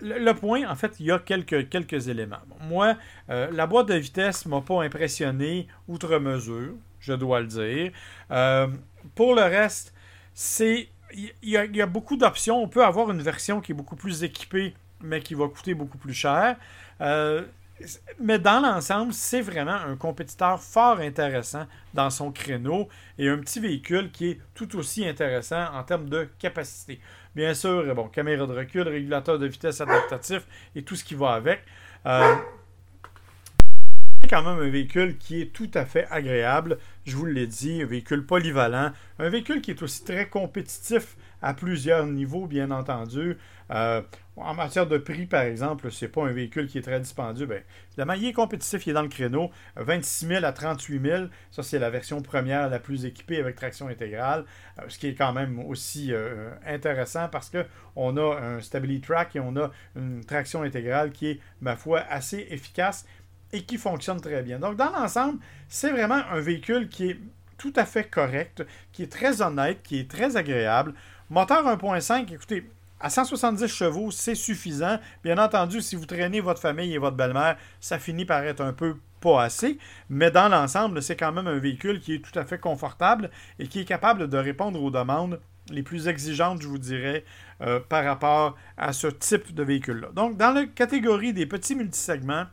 le, 0.00 0.32
point, 0.32 0.68
en 0.68 0.74
fait, 0.74 0.96
il 0.98 1.06
y 1.06 1.12
a 1.12 1.18
quelques, 1.18 1.68
quelques 1.68 2.08
éléments. 2.08 2.42
Moi, 2.68 2.96
la 3.28 3.66
boîte 3.66 3.88
de 3.88 3.94
vitesse 3.94 4.44
ne 4.44 4.50
m'a 4.50 4.60
pas 4.60 4.82
impressionné 4.82 5.66
outre 5.88 6.18
mesure, 6.18 6.74
je 7.00 7.14
dois 7.14 7.40
le 7.40 7.46
dire. 7.46 7.92
pour 9.14 9.34
le 9.34 9.42
reste, 9.42 9.93
c'est. 10.34 10.88
Il 11.12 11.32
y, 11.42 11.56
a 11.56 11.86
beaucoup 11.86 12.16
d'options. 12.16 12.60
On 12.60 12.66
peut 12.66 12.84
avoir 12.84 13.08
une 13.12 13.22
version 13.22 13.60
qui 13.60 13.70
est 13.70 13.74
beaucoup 13.74 13.94
plus 13.94 14.24
équipée, 14.24 14.74
mais 15.00 15.20
qui 15.20 15.34
va 15.34 15.46
coûter 15.46 15.72
beaucoup 15.72 15.98
plus 15.98 16.14
cher. 16.14 16.56
Euh, 17.00 17.44
mais 18.20 18.38
dans 18.38 18.60
l'ensemble, 18.60 19.12
c'est 19.12 19.40
vraiment 19.40 19.74
un 19.74 19.96
compétiteur 19.96 20.60
fort 20.60 21.00
intéressant 21.00 21.66
dans 21.92 22.10
son 22.10 22.32
créneau 22.32 22.88
et 23.18 23.28
un 23.28 23.38
petit 23.38 23.60
véhicule 23.60 24.10
qui 24.10 24.30
est 24.30 24.40
tout 24.54 24.76
aussi 24.76 25.06
intéressant 25.06 25.72
en 25.72 25.82
termes 25.82 26.08
de 26.08 26.28
capacité. 26.38 27.00
Bien 27.34 27.54
sûr, 27.54 27.94
bon, 27.94 28.08
caméra 28.08 28.46
de 28.46 28.52
recul, 28.52 28.88
régulateur 28.88 29.38
de 29.38 29.46
vitesse 29.46 29.80
adaptatif 29.80 30.46
et 30.74 30.82
tout 30.82 30.94
ce 30.96 31.04
qui 31.04 31.14
va 31.14 31.32
avec. 31.32 31.62
Euh, 32.06 32.34
c'est 34.22 34.30
quand 34.30 34.42
même 34.42 34.58
un 34.58 34.70
véhicule 34.70 35.18
qui 35.18 35.42
est 35.42 35.52
tout 35.52 35.70
à 35.74 35.84
fait 35.84 36.06
agréable. 36.10 36.78
Je 37.04 37.16
vous 37.16 37.26
l'ai 37.26 37.46
dit, 37.46 37.82
un 37.82 37.86
véhicule 37.86 38.24
polyvalent, 38.24 38.92
un 39.18 39.28
véhicule 39.28 39.60
qui 39.60 39.70
est 39.70 39.82
aussi 39.82 40.04
très 40.04 40.28
compétitif 40.28 41.16
à 41.42 41.52
plusieurs 41.52 42.06
niveaux, 42.06 42.46
bien 42.46 42.70
entendu. 42.70 43.36
Euh, 43.70 44.00
en 44.36 44.54
matière 44.54 44.86
de 44.86 44.98
prix, 44.98 45.26
par 45.26 45.42
exemple, 45.42 45.92
c'est 45.92 46.08
pas 46.08 46.22
un 46.22 46.32
véhicule 46.32 46.66
qui 46.66 46.78
est 46.78 46.82
très 46.82 46.98
dispendieux. 46.98 47.46
Bien, 47.46 47.60
évidemment, 47.90 48.14
il 48.14 48.26
est 48.26 48.32
compétitif, 48.32 48.86
il 48.86 48.90
est 48.90 48.94
dans 48.94 49.02
le 49.02 49.08
créneau. 49.08 49.50
26 49.76 50.26
000 50.26 50.44
à 50.44 50.52
38 50.52 51.00
000, 51.02 51.24
ça 51.50 51.62
c'est 51.62 51.78
la 51.78 51.90
version 51.90 52.22
première 52.22 52.68
la 52.70 52.78
plus 52.78 53.04
équipée 53.04 53.38
avec 53.38 53.56
traction 53.56 53.88
intégrale, 53.88 54.44
euh, 54.78 54.84
ce 54.88 54.98
qui 54.98 55.08
est 55.08 55.14
quand 55.14 55.32
même 55.34 55.60
aussi 55.60 56.12
euh, 56.12 56.50
intéressant 56.66 57.28
parce 57.28 57.50
qu'on 57.50 58.16
a 58.16 58.40
un 58.40 58.60
Stability 58.60 59.02
Track 59.02 59.36
et 59.36 59.40
on 59.40 59.56
a 59.56 59.70
une 59.96 60.24
traction 60.24 60.62
intégrale 60.62 61.12
qui 61.12 61.28
est, 61.28 61.40
ma 61.60 61.76
foi, 61.76 62.00
assez 62.08 62.46
efficace 62.50 63.06
et 63.54 63.62
qui 63.62 63.78
fonctionne 63.78 64.20
très 64.20 64.42
bien. 64.42 64.58
Donc, 64.58 64.76
dans 64.76 64.90
l'ensemble, 64.90 65.38
c'est 65.68 65.92
vraiment 65.92 66.20
un 66.30 66.40
véhicule 66.40 66.88
qui 66.88 67.10
est 67.10 67.18
tout 67.56 67.72
à 67.76 67.84
fait 67.84 68.04
correct, 68.04 68.64
qui 68.92 69.04
est 69.04 69.12
très 69.12 69.40
honnête, 69.42 69.80
qui 69.84 70.00
est 70.00 70.10
très 70.10 70.36
agréable. 70.36 70.92
Moteur 71.30 71.64
1.5, 71.64 72.34
écoutez, 72.34 72.68
à 73.00 73.10
170 73.10 73.68
chevaux, 73.68 74.10
c'est 74.10 74.34
suffisant. 74.34 74.98
Bien 75.22 75.38
entendu, 75.38 75.80
si 75.80 75.94
vous 75.94 76.04
traînez 76.04 76.40
votre 76.40 76.60
famille 76.60 76.92
et 76.94 76.98
votre 76.98 77.16
belle-mère, 77.16 77.56
ça 77.80 78.00
finit 78.00 78.24
par 78.24 78.42
être 78.42 78.60
un 78.60 78.72
peu 78.72 78.96
pas 79.20 79.44
assez. 79.44 79.78
Mais 80.10 80.32
dans 80.32 80.48
l'ensemble, 80.48 81.00
c'est 81.00 81.16
quand 81.16 81.30
même 81.30 81.46
un 81.46 81.58
véhicule 81.58 82.00
qui 82.00 82.14
est 82.14 82.18
tout 82.18 82.36
à 82.36 82.44
fait 82.44 82.58
confortable 82.58 83.30
et 83.60 83.68
qui 83.68 83.80
est 83.80 83.84
capable 83.84 84.28
de 84.28 84.36
répondre 84.36 84.82
aux 84.82 84.90
demandes 84.90 85.40
les 85.70 85.82
plus 85.82 86.08
exigeantes, 86.08 86.60
je 86.60 86.68
vous 86.68 86.78
dirais, 86.78 87.24
euh, 87.62 87.80
par 87.80 88.04
rapport 88.04 88.56
à 88.76 88.92
ce 88.92 89.06
type 89.06 89.54
de 89.54 89.62
véhicule-là. 89.62 90.08
Donc, 90.12 90.36
dans 90.36 90.52
la 90.52 90.66
catégorie 90.66 91.32
des 91.32 91.46
petits 91.46 91.74
multisegments, 91.74 92.46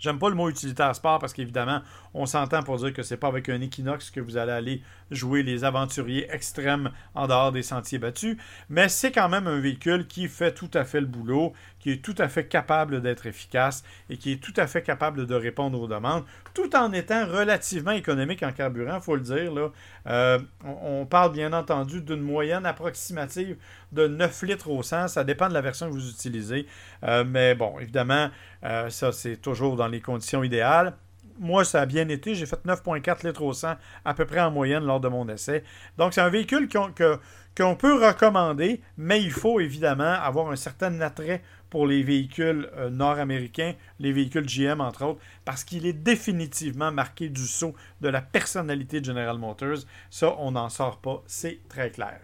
J'aime 0.00 0.18
pas 0.18 0.30
le 0.30 0.34
mot 0.34 0.48
utilitaire 0.48 0.96
sport 0.96 1.18
parce 1.18 1.34
qu'évidemment, 1.34 1.82
on 2.14 2.24
s'entend 2.24 2.62
pour 2.62 2.78
dire 2.78 2.94
que 2.94 3.02
c'est 3.02 3.18
pas 3.18 3.28
avec 3.28 3.50
un 3.50 3.60
Equinox 3.60 4.10
que 4.10 4.20
vous 4.20 4.38
allez 4.38 4.52
aller 4.52 4.82
jouer 5.10 5.42
les 5.42 5.62
aventuriers 5.62 6.26
extrêmes 6.30 6.90
en 7.14 7.26
dehors 7.26 7.52
des 7.52 7.62
sentiers 7.62 7.98
battus, 7.98 8.38
mais 8.70 8.88
c'est 8.88 9.12
quand 9.12 9.28
même 9.28 9.46
un 9.46 9.60
véhicule 9.60 10.06
qui 10.06 10.26
fait 10.28 10.54
tout 10.54 10.70
à 10.72 10.84
fait 10.84 11.00
le 11.00 11.06
boulot, 11.06 11.52
qui 11.80 11.92
est 11.92 12.02
tout 12.02 12.14
à 12.18 12.28
fait 12.28 12.46
capable 12.46 13.00
d'être 13.00 13.26
efficace 13.26 13.82
et 14.08 14.16
qui 14.16 14.32
est 14.32 14.36
tout 14.36 14.52
à 14.56 14.66
fait 14.66 14.82
capable 14.82 15.26
de 15.26 15.34
répondre 15.34 15.80
aux 15.80 15.88
demandes, 15.88 16.24
tout 16.54 16.76
en 16.76 16.92
étant 16.92 17.26
relativement 17.26 17.92
économique 17.92 18.42
en 18.42 18.52
carburant, 18.52 18.96
il 18.96 19.02
faut 19.02 19.16
le 19.16 19.22
dire. 19.22 19.70
Euh, 20.06 20.38
on, 20.64 21.06
parle 21.06 21.32
bien 21.32 21.52
entendu 21.52 22.02
d'une 22.02 22.20
moyenne 22.20 22.66
approximative 22.66 23.56
de 23.92 24.06
9 24.06 24.42
litres 24.42 24.70
au 24.70 24.82
100, 24.82 25.08
ça 25.08 25.24
dépend 25.24 25.48
de 25.48 25.54
la 25.54 25.60
version 25.60 25.88
que 25.88 25.94
vous 25.94 26.10
utilisez, 26.10 26.66
euh, 27.04 27.24
mais 27.26 27.54
bon, 27.54 27.78
évidemment, 27.80 28.30
euh, 28.64 28.90
ça 28.90 29.12
c'est 29.12 29.36
toujours 29.36 29.76
dans 29.76 29.88
les 29.88 30.00
conditions 30.00 30.44
idéales 30.44 30.94
moi, 31.40 31.64
ça 31.64 31.80
a 31.80 31.86
bien 31.86 32.08
été. 32.08 32.34
J'ai 32.34 32.46
fait 32.46 32.62
9,4 32.64 33.26
litres 33.26 33.42
au 33.42 33.52
100 33.52 33.74
à 34.04 34.14
peu 34.14 34.26
près 34.26 34.40
en 34.40 34.50
moyenne 34.50 34.84
lors 34.84 35.00
de 35.00 35.08
mon 35.08 35.28
essai. 35.28 35.64
Donc, 35.98 36.14
c'est 36.14 36.20
un 36.20 36.28
véhicule 36.28 36.68
qu'on 36.68 37.76
peut 37.76 38.06
recommander, 38.06 38.80
mais 38.96 39.20
il 39.20 39.32
faut 39.32 39.58
évidemment 39.58 40.12
avoir 40.22 40.50
un 40.50 40.56
certain 40.56 41.00
attrait 41.00 41.42
pour 41.70 41.86
les 41.86 42.02
véhicules 42.02 42.68
euh, 42.76 42.90
nord-américains, 42.90 43.74
les 44.00 44.12
véhicules 44.12 44.46
GM 44.46 44.80
entre 44.80 45.04
autres, 45.04 45.20
parce 45.44 45.64
qu'il 45.64 45.86
est 45.86 45.92
définitivement 45.92 46.92
marqué 46.92 47.28
du 47.28 47.46
saut 47.46 47.74
de 48.00 48.08
la 48.08 48.20
personnalité 48.20 49.00
de 49.00 49.06
General 49.06 49.38
Motors. 49.38 49.78
Ça, 50.10 50.34
on 50.38 50.52
n'en 50.52 50.68
sort 50.68 51.00
pas, 51.00 51.22
c'est 51.26 51.60
très 51.68 51.90
clair. 51.90 52.20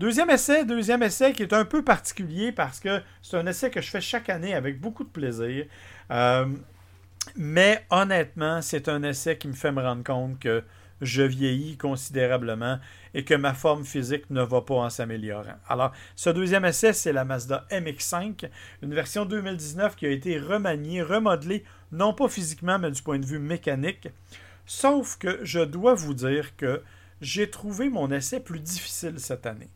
Deuxième 0.00 0.30
essai, 0.30 0.64
deuxième 0.64 1.02
essai 1.02 1.32
qui 1.32 1.42
est 1.42 1.52
un 1.52 1.64
peu 1.64 1.84
particulier 1.84 2.52
parce 2.52 2.80
que 2.80 3.02
c'est 3.22 3.36
un 3.36 3.46
essai 3.46 3.70
que 3.70 3.80
je 3.80 3.90
fais 3.90 4.00
chaque 4.00 4.30
année 4.30 4.54
avec 4.54 4.80
beaucoup 4.80 5.04
de 5.04 5.10
plaisir. 5.10 5.66
Euh, 6.10 6.46
mais 7.36 7.84
honnêtement, 7.90 8.62
c'est 8.62 8.88
un 8.88 9.02
essai 9.02 9.36
qui 9.38 9.48
me 9.48 9.52
fait 9.52 9.72
me 9.72 9.82
rendre 9.82 10.04
compte 10.04 10.38
que 10.38 10.64
je 11.00 11.22
vieillis 11.22 11.76
considérablement 11.76 12.78
et 13.14 13.24
que 13.24 13.34
ma 13.34 13.54
forme 13.54 13.84
physique 13.84 14.28
ne 14.30 14.42
va 14.42 14.60
pas 14.60 14.74
en 14.74 14.90
s'améliorant. 14.90 15.56
Alors, 15.68 15.92
ce 16.14 16.30
deuxième 16.30 16.64
essai, 16.64 16.92
c'est 16.92 17.12
la 17.12 17.24
Mazda 17.24 17.66
MX5, 17.70 18.48
une 18.82 18.94
version 18.94 19.24
2019 19.24 19.96
qui 19.96 20.06
a 20.06 20.10
été 20.10 20.38
remaniée, 20.38 21.02
remodelée, 21.02 21.64
non 21.92 22.12
pas 22.12 22.28
physiquement, 22.28 22.78
mais 22.78 22.90
du 22.90 23.02
point 23.02 23.18
de 23.18 23.26
vue 23.26 23.38
mécanique. 23.38 24.08
Sauf 24.66 25.16
que 25.16 25.40
je 25.42 25.60
dois 25.60 25.94
vous 25.94 26.14
dire 26.14 26.56
que 26.56 26.82
j'ai 27.20 27.50
trouvé 27.50 27.88
mon 27.88 28.10
essai 28.10 28.40
plus 28.40 28.60
difficile 28.60 29.18
cette 29.18 29.46
année. 29.46 29.70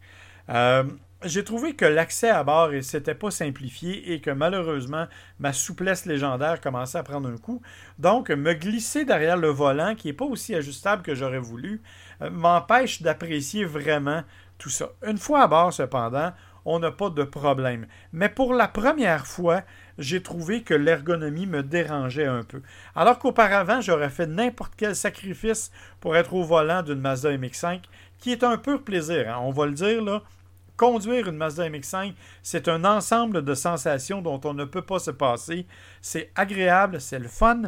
Euh, 0.51 0.85
j'ai 1.25 1.45
trouvé 1.45 1.75
que 1.75 1.85
l'accès 1.85 2.29
à 2.29 2.45
bord 2.45 2.71
ne 2.71 2.81
s'était 2.81 3.15
pas 3.15 3.31
simplifié 3.31 4.13
et 4.13 4.21
que 4.21 4.31
malheureusement, 4.31 5.07
ma 5.39 5.53
souplesse 5.53 6.07
légendaire 6.07 6.61
commençait 6.61 6.99
à 6.99 7.03
prendre 7.03 7.29
un 7.29 7.37
coup. 7.37 7.63
Donc, 7.99 8.31
me 8.31 8.53
glisser 8.53 9.05
derrière 9.05 9.37
le 9.37 9.49
volant, 9.49 9.95
qui 9.95 10.09
n'est 10.09 10.15
pas 10.15 10.25
aussi 10.25 10.55
ajustable 10.55 11.03
que 11.03 11.15
j'aurais 11.15 11.39
voulu, 11.39 11.83
euh, 12.23 12.31
m'empêche 12.31 13.03
d'apprécier 13.03 13.65
vraiment 13.65 14.23
tout 14.59 14.71
ça. 14.71 14.91
Une 15.07 15.19
fois 15.19 15.43
à 15.43 15.47
bord, 15.49 15.73
cependant, 15.73 16.33
on 16.65 16.79
n'a 16.79 16.91
pas 16.91 17.11
de 17.11 17.25
problème. 17.25 17.87
Mais 18.13 18.29
pour 18.29 18.55
la 18.55 18.69
première 18.69 19.27
fois, 19.27 19.63
j'ai 19.99 20.23
trouvé 20.23 20.63
que 20.63 20.75
l'ergonomie 20.75 21.47
me 21.47 21.63
dérangeait 21.63 22.27
un 22.27 22.43
peu. 22.43 22.63
Alors 22.95 23.19
qu'auparavant, 23.19 23.81
j'aurais 23.81 24.11
fait 24.11 24.27
n'importe 24.27 24.75
quel 24.77 24.97
sacrifice 24.97 25.71
pour 26.01 26.17
être 26.17 26.35
au 26.35 26.43
volant 26.43 26.83
d'une 26.83 27.01
Mazda 27.01 27.37
MX5, 27.37 27.83
qui 28.19 28.33
est 28.33 28.43
un 28.43 28.57
pur 28.57 28.83
plaisir. 28.83 29.29
Hein. 29.29 29.41
On 29.43 29.51
va 29.51 29.67
le 29.67 29.73
dire, 29.73 30.03
là, 30.03 30.23
Conduire 30.77 31.29
une 31.29 31.37
Mazda 31.37 31.69
MX5, 31.69 32.15
c'est 32.43 32.69
un 32.69 32.85
ensemble 32.85 33.45
de 33.45 33.55
sensations 33.55 34.23
dont 34.23 34.41
on 34.45 34.55
ne 34.55 34.65
peut 34.65 34.83
pas 34.83 34.99
se 34.99 35.13
passer. 35.13 35.67
C'est 36.01 36.33
agréable, 36.35 37.01
c'est 37.01 37.21
le 37.21 37.29
fun. 37.29 37.63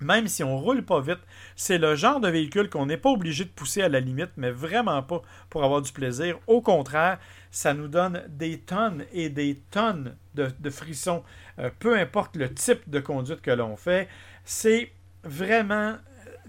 Même 0.00 0.28
si 0.28 0.42
on 0.42 0.56
roule 0.56 0.82
pas 0.82 1.02
vite, 1.02 1.20
c'est 1.56 1.76
le 1.76 1.94
genre 1.94 2.20
de 2.20 2.28
véhicule 2.28 2.70
qu'on 2.70 2.86
n'est 2.86 2.96
pas 2.96 3.10
obligé 3.10 3.44
de 3.44 3.50
pousser 3.50 3.82
à 3.82 3.90
la 3.90 4.00
limite, 4.00 4.30
mais 4.38 4.50
vraiment 4.50 5.02
pas 5.02 5.20
pour 5.50 5.62
avoir 5.62 5.82
du 5.82 5.92
plaisir. 5.92 6.38
Au 6.46 6.62
contraire, 6.62 7.18
ça 7.50 7.74
nous 7.74 7.88
donne 7.88 8.24
des 8.28 8.58
tonnes 8.60 9.04
et 9.12 9.28
des 9.28 9.60
tonnes 9.70 10.16
de, 10.34 10.70
frissons, 10.70 11.22
euh, 11.58 11.68
peu 11.78 11.98
importe 11.98 12.36
le 12.36 12.52
type 12.52 12.88
de 12.88 13.00
conduite 13.00 13.42
que 13.42 13.50
l'on 13.50 13.76
fait. 13.76 14.08
C'est 14.44 14.90
vraiment 15.22 15.96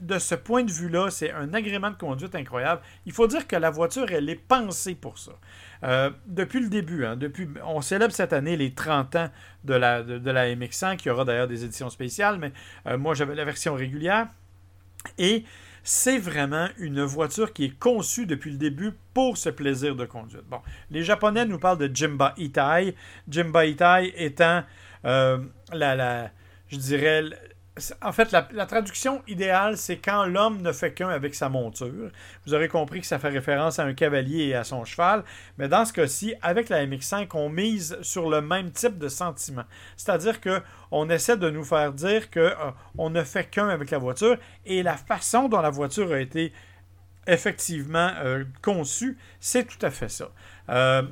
de 0.01 0.17
ce 0.17 0.35
point 0.35 0.63
de 0.63 0.71
vue-là, 0.71 1.11
c'est 1.11 1.31
un 1.31 1.53
agrément 1.53 1.91
de 1.91 1.95
conduite 1.95 2.35
incroyable. 2.35 2.81
Il 3.05 3.11
faut 3.11 3.27
dire 3.27 3.47
que 3.47 3.55
la 3.55 3.69
voiture, 3.69 4.07
elle 4.11 4.29
est 4.29 4.35
pensée 4.35 4.95
pour 4.95 5.17
ça. 5.17 5.33
Euh, 5.83 6.11
depuis 6.27 6.59
le 6.59 6.69
début, 6.69 7.05
hein, 7.05 7.15
depuis, 7.15 7.47
on 7.65 7.81
célèbre 7.81 8.13
cette 8.13 8.33
année 8.33 8.55
les 8.55 8.71
30 8.71 9.15
ans 9.15 9.29
de 9.63 9.73
la, 9.73 10.03
de, 10.03 10.31
la 10.31 10.53
MX5, 10.55 10.97
qui 10.97 11.09
aura 11.09 11.25
d'ailleurs 11.25 11.47
des 11.47 11.63
éditions 11.63 11.89
spéciales, 11.89 12.37
mais 12.37 12.51
euh, 12.87 12.97
moi 12.97 13.13
j'avais 13.13 13.35
la 13.35 13.45
version 13.45 13.73
régulière. 13.73 14.27
Et 15.17 15.43
c'est 15.83 16.19
vraiment 16.19 16.67
une 16.77 17.01
voiture 17.01 17.53
qui 17.53 17.65
est 17.65 17.79
conçue 17.79 18.27
depuis 18.27 18.51
le 18.51 18.57
début 18.57 18.91
pour 19.13 19.37
ce 19.37 19.49
plaisir 19.49 19.95
de 19.95 20.05
conduite. 20.05 20.43
Bon, 20.47 20.61
les 20.91 21.03
Japonais 21.03 21.45
nous 21.45 21.57
parlent 21.57 21.79
de 21.79 21.89
Jimba 21.91 22.35
Itai. 22.37 22.95
Jimba 23.27 23.65
Itai 23.65 24.13
étant 24.23 24.63
euh, 25.05 25.39
la, 25.73 25.95
la, 25.95 26.29
je 26.67 26.77
dirais, 26.77 27.23
en 28.01 28.11
fait, 28.11 28.33
la, 28.33 28.65
traduction 28.65 29.21
idéale, 29.27 29.77
c'est 29.77 29.97
quand 29.97 30.25
l'homme 30.25 30.61
ne 30.61 30.73
fait 30.73 30.93
qu'un 30.93 31.07
avec 31.07 31.33
sa 31.33 31.47
monture. 31.47 32.11
Vous 32.45 32.53
aurez 32.53 32.67
compris 32.67 32.99
que 32.99 33.07
ça 33.07 33.17
fait 33.17 33.29
référence 33.29 33.79
à 33.79 33.85
un 33.85 33.93
cavalier 33.93 34.47
et 34.47 34.55
à 34.55 34.65
son 34.65 34.83
cheval, 34.83 35.23
mais 35.57 35.69
dans 35.69 35.85
ce 35.85 35.93
cas-ci, 35.93 36.35
avec 36.41 36.67
la 36.67 36.85
MX5, 36.85 37.29
on 37.33 37.49
mise 37.49 37.97
sur 38.01 38.29
le 38.29 38.41
même 38.41 38.71
type 38.71 38.97
de 38.97 39.07
sentiment. 39.07 39.63
C'est-à-dire 39.95 40.41
que 40.41 40.61
on 40.91 41.09
essaie 41.09 41.37
de 41.37 41.49
nous 41.49 41.63
faire 41.63 41.93
dire 41.93 42.29
qu'on 42.29 42.41
euh, 43.05 43.09
ne 43.09 43.23
fait 43.23 43.45
qu'un 43.45 43.69
avec 43.69 43.89
la 43.89 43.99
voiture 43.99 44.37
et 44.65 44.83
la 44.83 44.97
façon 44.97 45.47
dont 45.47 45.61
la 45.61 45.69
voiture 45.69 46.11
a 46.11 46.19
été 46.19 46.51
effectivement 47.31 48.11
euh, 48.19 48.43
conçue, 48.61 49.17
c'est 49.39 49.65
tout 49.65 49.83
à 49.85 49.89
fait 49.89 50.09
ça. 50.09 50.29
Euh, 50.69 51.03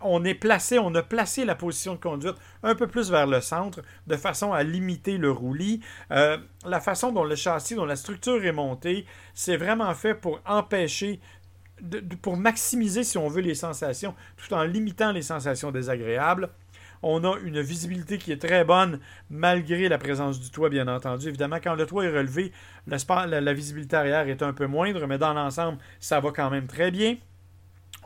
on 0.00 0.24
est 0.24 0.34
placé, 0.34 0.78
on 0.78 0.94
a 0.94 1.02
placé 1.02 1.44
la 1.44 1.54
position 1.54 1.94
de 1.94 2.00
conduite 2.00 2.36
un 2.62 2.74
peu 2.74 2.86
plus 2.86 3.10
vers 3.10 3.26
le 3.26 3.40
centre 3.42 3.82
de 4.06 4.16
façon 4.16 4.52
à 4.52 4.62
limiter 4.62 5.18
le 5.18 5.30
roulis. 5.30 5.80
Euh, 6.10 6.38
la 6.64 6.80
façon 6.80 7.12
dont 7.12 7.24
le 7.24 7.36
châssis, 7.36 7.74
dont 7.74 7.84
la 7.84 7.96
structure 7.96 8.42
est 8.44 8.52
montée, 8.52 9.04
c'est 9.34 9.58
vraiment 9.58 9.92
fait 9.94 10.14
pour 10.14 10.40
empêcher, 10.46 11.20
pour 12.22 12.38
maximiser, 12.38 13.04
si 13.04 13.18
on 13.18 13.28
veut, 13.28 13.42
les 13.42 13.54
sensations, 13.54 14.14
tout 14.38 14.54
en 14.54 14.62
limitant 14.64 15.12
les 15.12 15.22
sensations 15.22 15.70
désagréables. 15.70 16.48
On 17.02 17.22
a 17.24 17.38
une 17.40 17.60
visibilité 17.60 18.16
qui 18.16 18.32
est 18.32 18.40
très 18.40 18.64
bonne 18.64 19.00
malgré 19.28 19.88
la 19.88 19.98
présence 19.98 20.40
du 20.40 20.50
toit, 20.50 20.70
bien 20.70 20.88
entendu. 20.88 21.28
Évidemment, 21.28 21.58
quand 21.62 21.74
le 21.74 21.84
toit 21.84 22.04
est 22.06 22.10
relevé, 22.10 22.52
la 22.86 23.52
visibilité 23.52 23.96
arrière 23.96 24.28
est 24.28 24.42
un 24.42 24.52
peu 24.52 24.66
moindre, 24.66 25.06
mais 25.06 25.18
dans 25.18 25.34
l'ensemble, 25.34 25.78
ça 26.00 26.20
va 26.20 26.30
quand 26.30 26.50
même 26.50 26.66
très 26.66 26.90
bien 26.90 27.16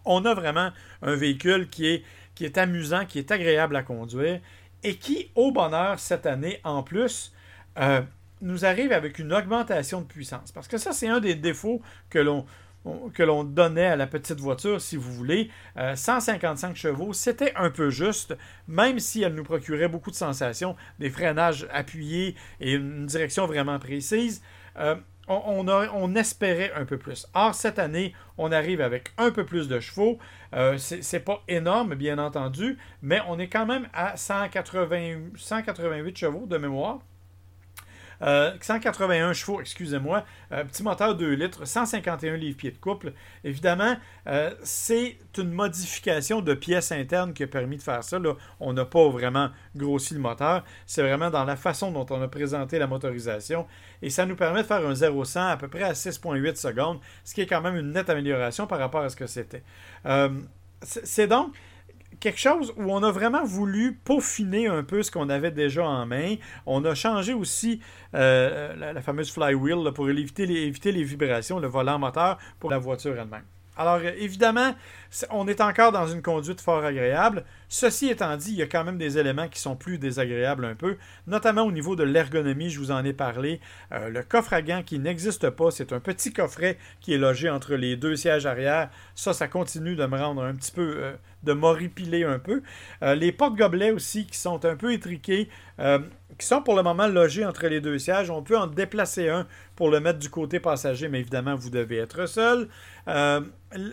on 0.04 0.24
a 0.24 0.34
vraiment 0.34 0.70
un 1.02 1.14
véhicule 1.14 1.68
qui 1.68 1.86
est, 1.86 2.04
qui 2.34 2.44
est 2.44 2.58
amusant, 2.58 3.06
qui 3.06 3.18
est 3.18 3.30
agréable 3.30 3.76
à 3.76 3.82
conduire 3.82 4.40
et 4.82 4.96
qui, 4.96 5.30
au 5.34 5.52
bonheur, 5.52 5.98
cette 5.98 6.26
année, 6.26 6.60
en 6.64 6.82
plus, 6.82 7.32
euh, 7.78 8.00
nous 8.40 8.64
arrive 8.64 8.92
avec 8.92 9.18
une 9.18 9.32
augmentation 9.32 10.00
de 10.00 10.06
puissance. 10.06 10.52
Parce 10.52 10.68
que 10.68 10.78
ça, 10.78 10.92
c'est 10.92 11.08
un 11.08 11.20
des 11.20 11.34
défauts 11.34 11.82
que 12.08 12.18
l'on 12.18 12.46
que 13.12 13.22
l'on 13.22 13.44
donnait 13.44 13.88
à 13.88 13.96
la 13.96 14.06
petite 14.06 14.40
voiture, 14.40 14.80
si 14.80 14.96
vous 14.96 15.12
voulez. 15.12 15.50
155 15.76 16.70
euh, 16.70 16.74
chevaux, 16.74 17.12
c'était 17.12 17.52
un 17.54 17.68
peu 17.68 17.90
juste, 17.90 18.34
même 18.68 18.98
si 18.98 19.22
elle 19.22 19.34
nous 19.34 19.44
procurait 19.44 19.88
beaucoup 19.88 20.10
de 20.10 20.16
sensations, 20.16 20.74
des 20.98 21.10
freinages 21.10 21.68
appuyés 21.70 22.36
et 22.58 22.72
une 22.72 23.04
direction 23.04 23.44
vraiment 23.44 23.78
précise. 23.78 24.40
Euh, 24.78 24.96
on, 25.28 26.14
espérait 26.16 26.72
un 26.74 26.85
peu 26.85 26.98
plus. 26.98 27.26
Or, 27.35 27.54
cette 27.54 27.78
année, 27.78 28.14
on 28.37 28.50
arrive 28.50 28.80
avec 28.80 29.12
un 29.16 29.30
peu 29.30 29.44
plus 29.44 29.68
de 29.68 29.78
chevaux. 29.78 30.18
Euh, 30.54 30.76
c'est 30.78 31.20
pas 31.20 31.42
énorme, 31.46 31.94
bien 31.94 32.18
entendu, 32.18 32.78
mais 33.02 33.20
on 33.28 33.38
est 33.38 33.48
quand 33.48 33.66
même 33.66 33.88
à 33.92 34.16
180, 34.16 35.30
188 35.37 36.16
chevaux 36.16 36.46
de 36.46 36.56
mémoire. 36.56 37.00
181 38.20 39.30
euh, 39.30 39.33
chevaux, 39.33 39.61
excusez-moi, 39.61 40.24
un 40.50 40.64
petit 40.64 40.83
moteur 40.83 41.14
2 41.16 41.33
litres, 41.33 41.64
151 41.64 42.37
livres-pieds 42.37 42.70
de 42.70 42.76
couple. 42.76 43.12
Évidemment, 43.44 43.96
euh, 44.26 44.50
c'est 44.62 45.16
une 45.38 45.52
modification 45.52 46.40
de 46.42 46.54
pièces 46.54 46.92
internes 46.92 47.33
qui 47.33 47.42
a 47.42 47.46
permis 47.46 47.76
de 47.76 47.83
faire 47.83 48.04
ça. 48.04 48.18
On 48.59 48.72
n'a 48.72 48.85
pas 48.85 49.09
vraiment 49.09 49.50
grossi 49.74 50.14
le 50.14 50.20
moteur. 50.20 50.64
C'est 50.87 51.02
vraiment 51.02 51.30
dans 51.30 51.44
la 51.44 51.56
façon 51.56 51.90
dont 51.90 52.06
on 52.11 52.20
a 52.20 52.28
présenté 52.28 52.78
la 52.78 52.87
motorisation. 52.87 53.66
Et 54.02 54.11
ça 54.11 54.26
nous 54.26 54.37
permet 54.37 54.62
de 54.62 54.66
faire 54.66 54.87
un 54.87 54.92
0-100 54.92 55.52
à 55.52 55.56
peu 55.56 55.68
près 55.68 55.85
à 55.85 55.92
6,8 55.92 56.56
secondes, 56.56 57.00
ce 57.24 57.35
qui 57.35 57.40
est 57.40 57.46
quand 57.46 57.61
même 57.61 57.76
une 57.76 57.92
nette 57.92 58.11
amélioration 58.11 58.66
par 58.66 58.78
rapport 58.78 59.02
à 59.02 59.09
ce 59.09 59.16
que 59.16 59.26
c'était. 59.26 59.62
Euh, 60.06 60.30
c'est 60.83 61.26
donc 61.26 61.54
quelque 62.20 62.38
chose 62.38 62.72
où 62.76 62.92
on 62.92 63.02
a 63.02 63.11
vraiment 63.11 63.44
voulu 63.44 63.94
peaufiner 64.04 64.66
un 64.66 64.85
peu 64.85 65.02
ce 65.02 65.11
qu'on 65.11 65.28
avait 65.28 65.50
déjà 65.50 65.85
en 65.85 66.06
main. 66.06 66.37
On 66.66 66.85
a 66.85 66.94
changé 66.94 67.33
aussi 67.33 67.80
euh, 68.14 68.76
la, 68.76 69.00
fameuse 69.00 69.33
flywheel 69.33 69.92
pour 69.92 70.09
éviter 70.09 70.46
les 70.46 71.02
vibrations, 71.02 71.59
le 71.59 71.68
volant 71.68 71.98
moteur 71.98 72.38
pour 72.59 72.70
la 72.70 72.78
voiture 72.78 73.18
elle-même. 73.18 73.44
Alors, 73.80 74.00
euh, 74.04 74.12
évidemment, 74.18 74.74
on 75.30 75.48
est 75.48 75.62
encore 75.62 75.90
dans 75.90 76.06
une 76.06 76.20
conduite 76.20 76.60
fort 76.60 76.84
agréable. 76.84 77.44
Ceci 77.70 78.10
étant 78.10 78.36
dit, 78.36 78.50
il 78.50 78.58
y 78.58 78.62
a 78.62 78.66
quand 78.66 78.84
même 78.84 78.98
des 78.98 79.16
éléments 79.16 79.48
qui 79.48 79.58
sont 79.58 79.74
plus 79.74 79.96
désagréables 79.96 80.66
un 80.66 80.74
peu, 80.74 80.98
notamment 81.26 81.62
au 81.62 81.72
niveau 81.72 81.96
de 81.96 82.02
l'ergonomie, 82.02 82.68
je 82.68 82.78
vous 82.78 82.90
en 82.90 83.02
ai 83.06 83.14
parlé. 83.14 83.58
Euh, 83.92 84.10
le 84.10 84.22
coffre 84.22 84.52
à 84.52 84.60
gants 84.60 84.82
qui 84.84 84.98
n'existe 84.98 85.48
pas, 85.48 85.70
c'est 85.70 85.94
un 85.94 86.00
petit 86.00 86.30
coffret 86.30 86.76
qui 87.00 87.14
est 87.14 87.18
logé 87.18 87.48
entre 87.48 87.74
les 87.74 87.96
deux 87.96 88.16
sièges 88.16 88.44
arrière. 88.44 88.90
Ça, 89.14 89.32
ça 89.32 89.48
continue 89.48 89.96
de 89.96 90.04
me 90.04 90.18
rendre 90.18 90.42
un 90.42 90.54
petit 90.54 90.72
peu, 90.72 90.96
euh, 90.98 91.12
de 91.42 91.54
m'horripiler 91.54 92.24
un 92.24 92.38
peu. 92.38 92.60
les 93.00 93.32
porte-gobelets 93.32 93.92
aussi 93.92 94.26
qui 94.26 94.36
sont 94.36 94.62
un 94.66 94.76
peu 94.76 94.92
étriqués 94.92 95.48
qui 96.40 96.46
sont 96.46 96.62
pour 96.62 96.74
le 96.74 96.83
moment 96.83 97.07
logés 97.07 97.44
entre 97.44 97.66
les 97.68 97.81
deux 97.81 97.98
sièges. 97.98 98.31
On 98.31 98.42
peut 98.42 98.59
en 98.59 98.66
déplacer 98.66 99.29
un 99.29 99.46
pour 99.76 99.90
le 99.90 100.00
mettre 100.00 100.18
du 100.18 100.31
côté 100.31 100.59
passager, 100.59 101.09
mais 101.09 101.20
évidemment, 101.20 101.55
vous 101.55 101.70
devez 101.70 101.98
être 101.98 102.26
seul. 102.26 102.68
Euh, 103.09 103.40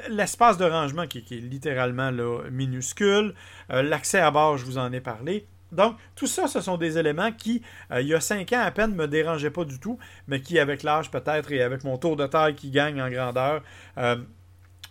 l'espace 0.10 0.58
de 0.58 0.66
rangement 0.66 1.06
qui, 1.06 1.20
est 1.20 1.32
littéralement 1.36 2.12
minuscule. 2.50 3.36
Euh, 3.72 3.84
l'accès 3.84 4.20
à 4.20 4.32
bord, 4.32 4.58
je 4.58 4.66
vous 4.66 4.78
en 4.78 4.92
ai 4.92 5.02
parlé. 5.02 5.46
Donc, 5.74 5.98
tout 6.16 6.28
ça, 6.28 6.48
ce 6.48 6.62
sont 6.62 6.78
des 6.78 6.98
éléments 6.98 7.34
qui, 7.34 7.62
euh, 7.92 8.02
il 8.02 8.08
y 8.08 8.16
a 8.16 8.22
cinq 8.22 8.54
ans 8.54 8.62
à 8.62 8.72
peine, 8.72 8.92
ne 8.92 8.96
me 8.96 9.08
dérangeaient 9.08 9.52
pas 9.52 9.66
du 9.66 9.80
tout, 9.80 10.00
mais 10.28 10.40
qui, 10.40 10.58
avec 10.60 10.82
l'âge 10.82 11.12
peut-être 11.12 11.52
et 11.52 11.62
avec 11.62 11.84
mon 11.84 11.98
tour 11.98 12.16
de 12.16 12.26
taille 12.26 12.56
qui 12.56 12.72
gagne 12.72 13.02
en 13.02 13.10
grandeur, 13.10 13.62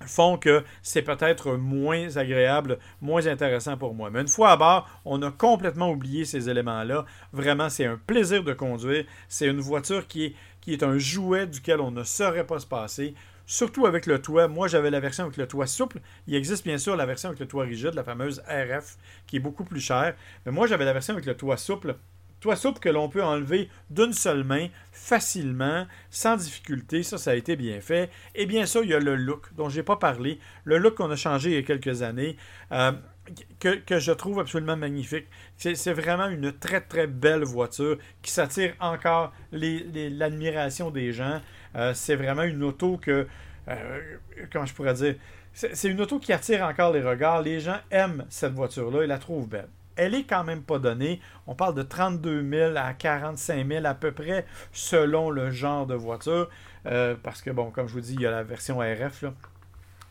font 0.05 0.37
que 0.37 0.65
c'est 0.83 1.03
peut-être 1.03 1.53
moins 1.53 2.17
agréable, 2.17 2.79
moins 3.01 3.27
intéressant 3.27 3.77
pour 3.77 3.95
moi. 3.95 4.11
Mais 4.11 4.21
une 4.21 4.29
fois 4.29 4.51
à 4.51 4.57
bord, 4.57 4.89
on 5.05 5.23
a 5.23 5.31
complètement 5.31 5.91
oublié 5.91 6.25
ces 6.25 6.49
éléments-là. 6.49 7.05
Vraiment, 7.33 7.69
c'est 7.69 7.87
un 7.87 8.01
plaisir 8.07 8.45
de 8.45 8.53
conduire. 8.53 9.05
C'est 9.29 9.47
une 9.47 9.61
voiture 9.61 10.07
qui 10.07 10.27
est, 10.27 10.35
qui 10.61 10.73
est 10.73 10.83
un 10.83 10.99
jouet 10.99 11.47
duquel 11.47 11.81
on 11.81 11.91
ne 11.91 12.05
saurait 12.05 12.47
pas 12.47 12.59
se 12.59 12.67
passer. 12.67 13.15
Surtout 13.49 13.87
avec 13.87 14.07
le 14.07 14.21
toit. 14.21 14.49
Moi, 14.49 14.67
j'avais 14.67 14.91
la 14.91 14.99
version 14.99 15.25
avec 15.25 15.37
le 15.37 15.47
toit 15.47 15.69
souple. 15.69 16.01
Il 16.27 16.35
existe 16.35 16.65
bien 16.65 16.79
sûr 16.79 16.97
la 16.97 17.07
version 17.07 17.29
avec 17.29 17.39
le 17.39 17.47
toit 17.47 17.65
rigide, 17.65 17.95
la 17.95 18.03
fameuse 18.03 18.43
RF, 18.49 18.97
qui 19.27 19.37
est 19.37 19.41
beaucoup 19.41 19.65
plus 19.65 19.81
chère. 19.81 20.17
Mais 20.45 20.53
moi, 20.53 20.67
j'avais 20.67 20.85
la 20.85 20.93
version 20.93 21.15
avec 21.15 21.27
le 21.27 21.37
toit 21.37 21.57
souple 21.57 21.97
toit 22.41 22.57
souple 22.57 22.81
que 22.81 22.89
l'on 22.89 23.09
peut 23.09 23.25
enlever 23.25 23.69
d'une 23.91 24.13
seule 24.13 24.45
main, 24.45 24.69
facilement, 24.93 25.87
sans 26.11 26.37
difficulté. 26.37 27.03
Ça, 27.03 27.19
ça 27.19 27.33
a 27.33 27.35
été 27.35 27.57
bien 27.57 27.81
fait. 27.81 28.11
Et 28.35 28.47
bien 28.47 28.67
sûr, 28.67 28.83
il 28.85 28.91
y 28.91 28.95
a 28.95 29.01
le 29.01 29.17
look 29.17 29.55
dont 29.57 29.69
je 29.69 29.77
n'ai 29.77 29.83
pas 29.83 29.97
parlé. 29.97 30.39
Le 30.65 30.79
look 30.79 30.97
qu'on 30.97 31.11
a 31.11 31.17
changé 31.17 31.51
il 31.51 31.55
y 31.55 31.59
a 31.59 31.63
quelques 31.63 32.03
années. 32.03 32.37
Euh, 32.73 32.93
que, 33.59 33.99
je 33.99 34.13
trouve 34.13 34.39
absolument 34.39 34.77
magnifique. 34.77 35.27
C'est 35.57 35.93
vraiment 35.93 36.29
une 36.29 36.53
très 36.53 36.81
très 36.81 37.07
belle 37.07 37.45
voiture 37.45 37.99
qui 38.23 38.31
s'attire 38.31 38.75
encore 38.81 39.33
l'admiration 39.53 40.91
des 40.91 41.13
gens. 41.13 41.41
Euh, 41.75 41.93
c'est 41.95 42.17
vraiment 42.17 42.45
une 42.45 42.63
auto 42.63 42.99
que, 42.99 43.27
euh, 43.69 44.01
comment 44.53 44.67
je 44.67 44.75
pourrais 44.75 44.95
dire, 44.95 45.17
c'est 45.53 45.89
une 45.89 46.01
auto 46.01 46.19
qui 46.19 46.33
attire 46.33 46.63
encore 46.65 46.93
les 46.93 47.03
regards. 47.03 47.43
Les 47.43 47.61
gens 47.61 47.79
aiment 47.91 48.27
cette 48.29 48.53
voiture-là 48.53 49.03
et 49.03 49.07
la 49.07 49.19
trouvent 49.19 49.49
belle 49.49 49.69
elle 49.97 50.15
est 50.15 50.25
quand 50.25 50.45
même 50.45 50.63
pas 50.63 50.79
donnée. 50.79 51.21
On 51.47 51.55
parle 51.55 51.75
de 51.75 51.83
32 51.83 52.49
000 52.49 52.77
à 52.77 52.93
45 52.93 53.67
000 53.67 53.87
à 53.87 53.95
peu 53.95 54.13
près 54.13 54.47
selon 54.73 55.31
le 55.31 55.51
genre 55.51 55.87
de 55.87 55.95
voiture. 55.95 56.49
Euh, 56.87 57.17
parce 57.23 57.43
que, 57.43 57.51
bon, 57.51 57.71
comme 57.71 57.89
je 57.89 57.95
vous 57.95 58.01
dis, 58.01 58.15
il 58.15 58.21
y 58.21 58.27
a 58.27 58.31
la 58.31 58.43
version 58.43 58.79
RF. 58.79 59.25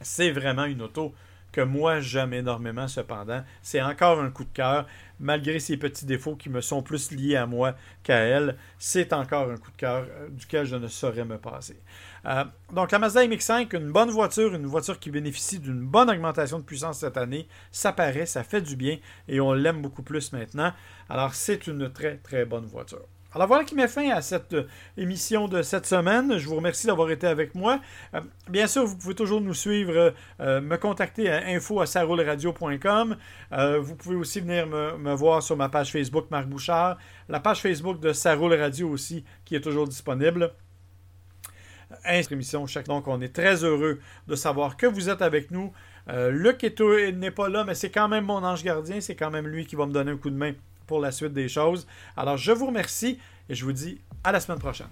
C'est 0.02 0.32
vraiment 0.32 0.66
une 0.66 0.82
auto 0.82 1.14
que 1.56 1.62
moi 1.62 2.02
j'aime 2.02 2.34
énormément 2.34 2.86
cependant. 2.90 3.42
C'est 3.62 3.82
encore 3.82 4.20
un 4.20 4.30
coup 4.30 4.44
de 4.44 4.50
cœur, 4.50 4.86
malgré 5.22 5.60
ses 5.60 5.78
petits 5.78 6.06
défauts 6.06 6.36
qui 6.36 6.50
me 6.50 6.60
sont 6.60 6.84
plus 6.84 7.12
liés 7.12 7.38
à 7.38 7.46
moi 7.46 7.76
qu'à 8.04 8.18
elle. 8.18 8.58
C'est 8.78 9.14
encore 9.14 9.50
un 9.50 9.56
coup 9.56 9.72
de 9.72 9.78
cœur 9.78 10.06
euh, 10.06 10.28
duquel 10.28 10.66
je 10.66 10.76
ne 10.76 10.90
saurais 10.90 11.24
me 11.24 11.38
passer. 11.38 11.80
Euh, 12.26 12.44
donc 12.74 12.92
la 12.92 13.00
Mazda 13.00 13.26
MX5, 13.26 13.74
une 13.74 13.90
bonne 13.90 14.10
voiture, 14.10 14.54
une 14.54 14.66
voiture 14.66 15.00
qui 15.00 15.12
bénéficie 15.12 15.60
d'une 15.60 15.80
bonne 15.80 16.10
augmentation 16.10 16.60
de 16.60 16.66
puissance 16.66 17.00
cette 17.00 17.16
année. 17.16 17.48
Ça 17.72 17.94
paraît, 17.94 18.26
ça 18.26 18.44
fait 18.44 18.62
du 18.62 18.76
bien 18.76 18.98
et 19.30 19.40
on 19.40 19.54
l'aime 19.54 19.82
beaucoup 19.82 20.04
plus 20.04 20.34
maintenant. 20.34 20.74
Alors 21.08 21.36
c'est 21.36 21.68
une 21.68 21.90
très 21.90 22.18
très 22.18 22.44
bonne 22.44 22.66
voiture. 22.66 23.08
Alors 23.36 23.50
voilà 23.50 23.66
qui 23.66 23.76
met 23.76 23.90
fin 23.90 24.12
à 24.12 24.22
cette 24.22 24.54
euh, 24.54 24.64
émission 24.96 25.50
de 25.50 25.62
cette 25.62 25.86
semaine. 25.86 26.38
Je 26.38 26.48
vous 26.48 26.56
remercie 26.56 26.88
d'avoir 26.88 27.12
été 27.12 27.28
avec 27.28 27.54
moi. 27.54 27.82
Euh, 28.14 28.22
bien 28.50 28.66
sûr, 28.66 28.86
vous 28.86 28.96
pouvez 28.96 29.14
toujours 29.14 29.42
nous 29.42 29.54
suivre, 29.54 30.14
me 30.40 30.76
contacter 30.78 31.30
à 31.30 31.46
info 31.48 31.84
vous 33.82 33.96
pouvez 33.96 34.16
aussi 34.16 34.40
venir 34.40 34.68
me, 34.68 35.14
voir 35.14 35.44
sur 35.44 35.58
ma 35.58 35.68
page 35.68 35.92
Facebook 35.92 36.32
Marc 36.32 36.48
Bouchard, 36.48 36.98
la 37.28 37.42
page 37.42 37.62
Facebook 37.62 38.00
de 38.00 38.14
Saroule 38.14 38.54
Radio 38.54 38.88
aussi 38.88 39.26
qui 39.44 39.56
est 39.56 39.62
toujours 39.62 39.86
disponible 39.86 40.54
émission 42.32 42.66
chaque. 42.68 42.88
Donc, 42.88 43.08
on 43.08 43.22
est 43.22 43.34
très 43.34 43.64
heureux 43.64 44.00
de 44.28 44.36
savoir 44.36 44.78
que 44.78 44.86
vous 44.86 45.10
êtes 45.10 45.22
avec 45.22 45.52
nous. 45.52 45.72
Euh, 46.10 46.32
Luc 46.32 46.64
n'est 47.14 47.32
pas 47.32 47.50
là, 47.50 47.64
mais 47.64 47.76
c'est 47.76 47.90
quand 47.90 48.08
même 48.08 48.26
mon 48.26 48.44
ange 48.44 48.64
gardien. 48.64 49.02
C'est 49.02 49.16
quand 49.16 49.32
même 49.32 49.48
lui 49.48 49.66
qui 49.66 49.76
va 49.76 49.86
me 49.86 49.94
donner 49.94 50.12
un 50.12 50.18
coup 50.18 50.30
de 50.30 50.36
main 50.36 50.54
pour 50.88 51.00
la 51.00 51.12
suite 51.12 51.34
des 51.34 51.48
choses. 51.48 51.88
Alors, 52.16 52.38
je 52.38 52.52
vous 52.52 52.68
remercie 52.68 53.20
et 53.50 53.56
je 53.56 53.66
vous 53.66 53.74
dis 53.74 54.00
à 54.24 54.32
la 54.32 54.40
semaine 54.40 54.60
prochaine. 54.60 54.88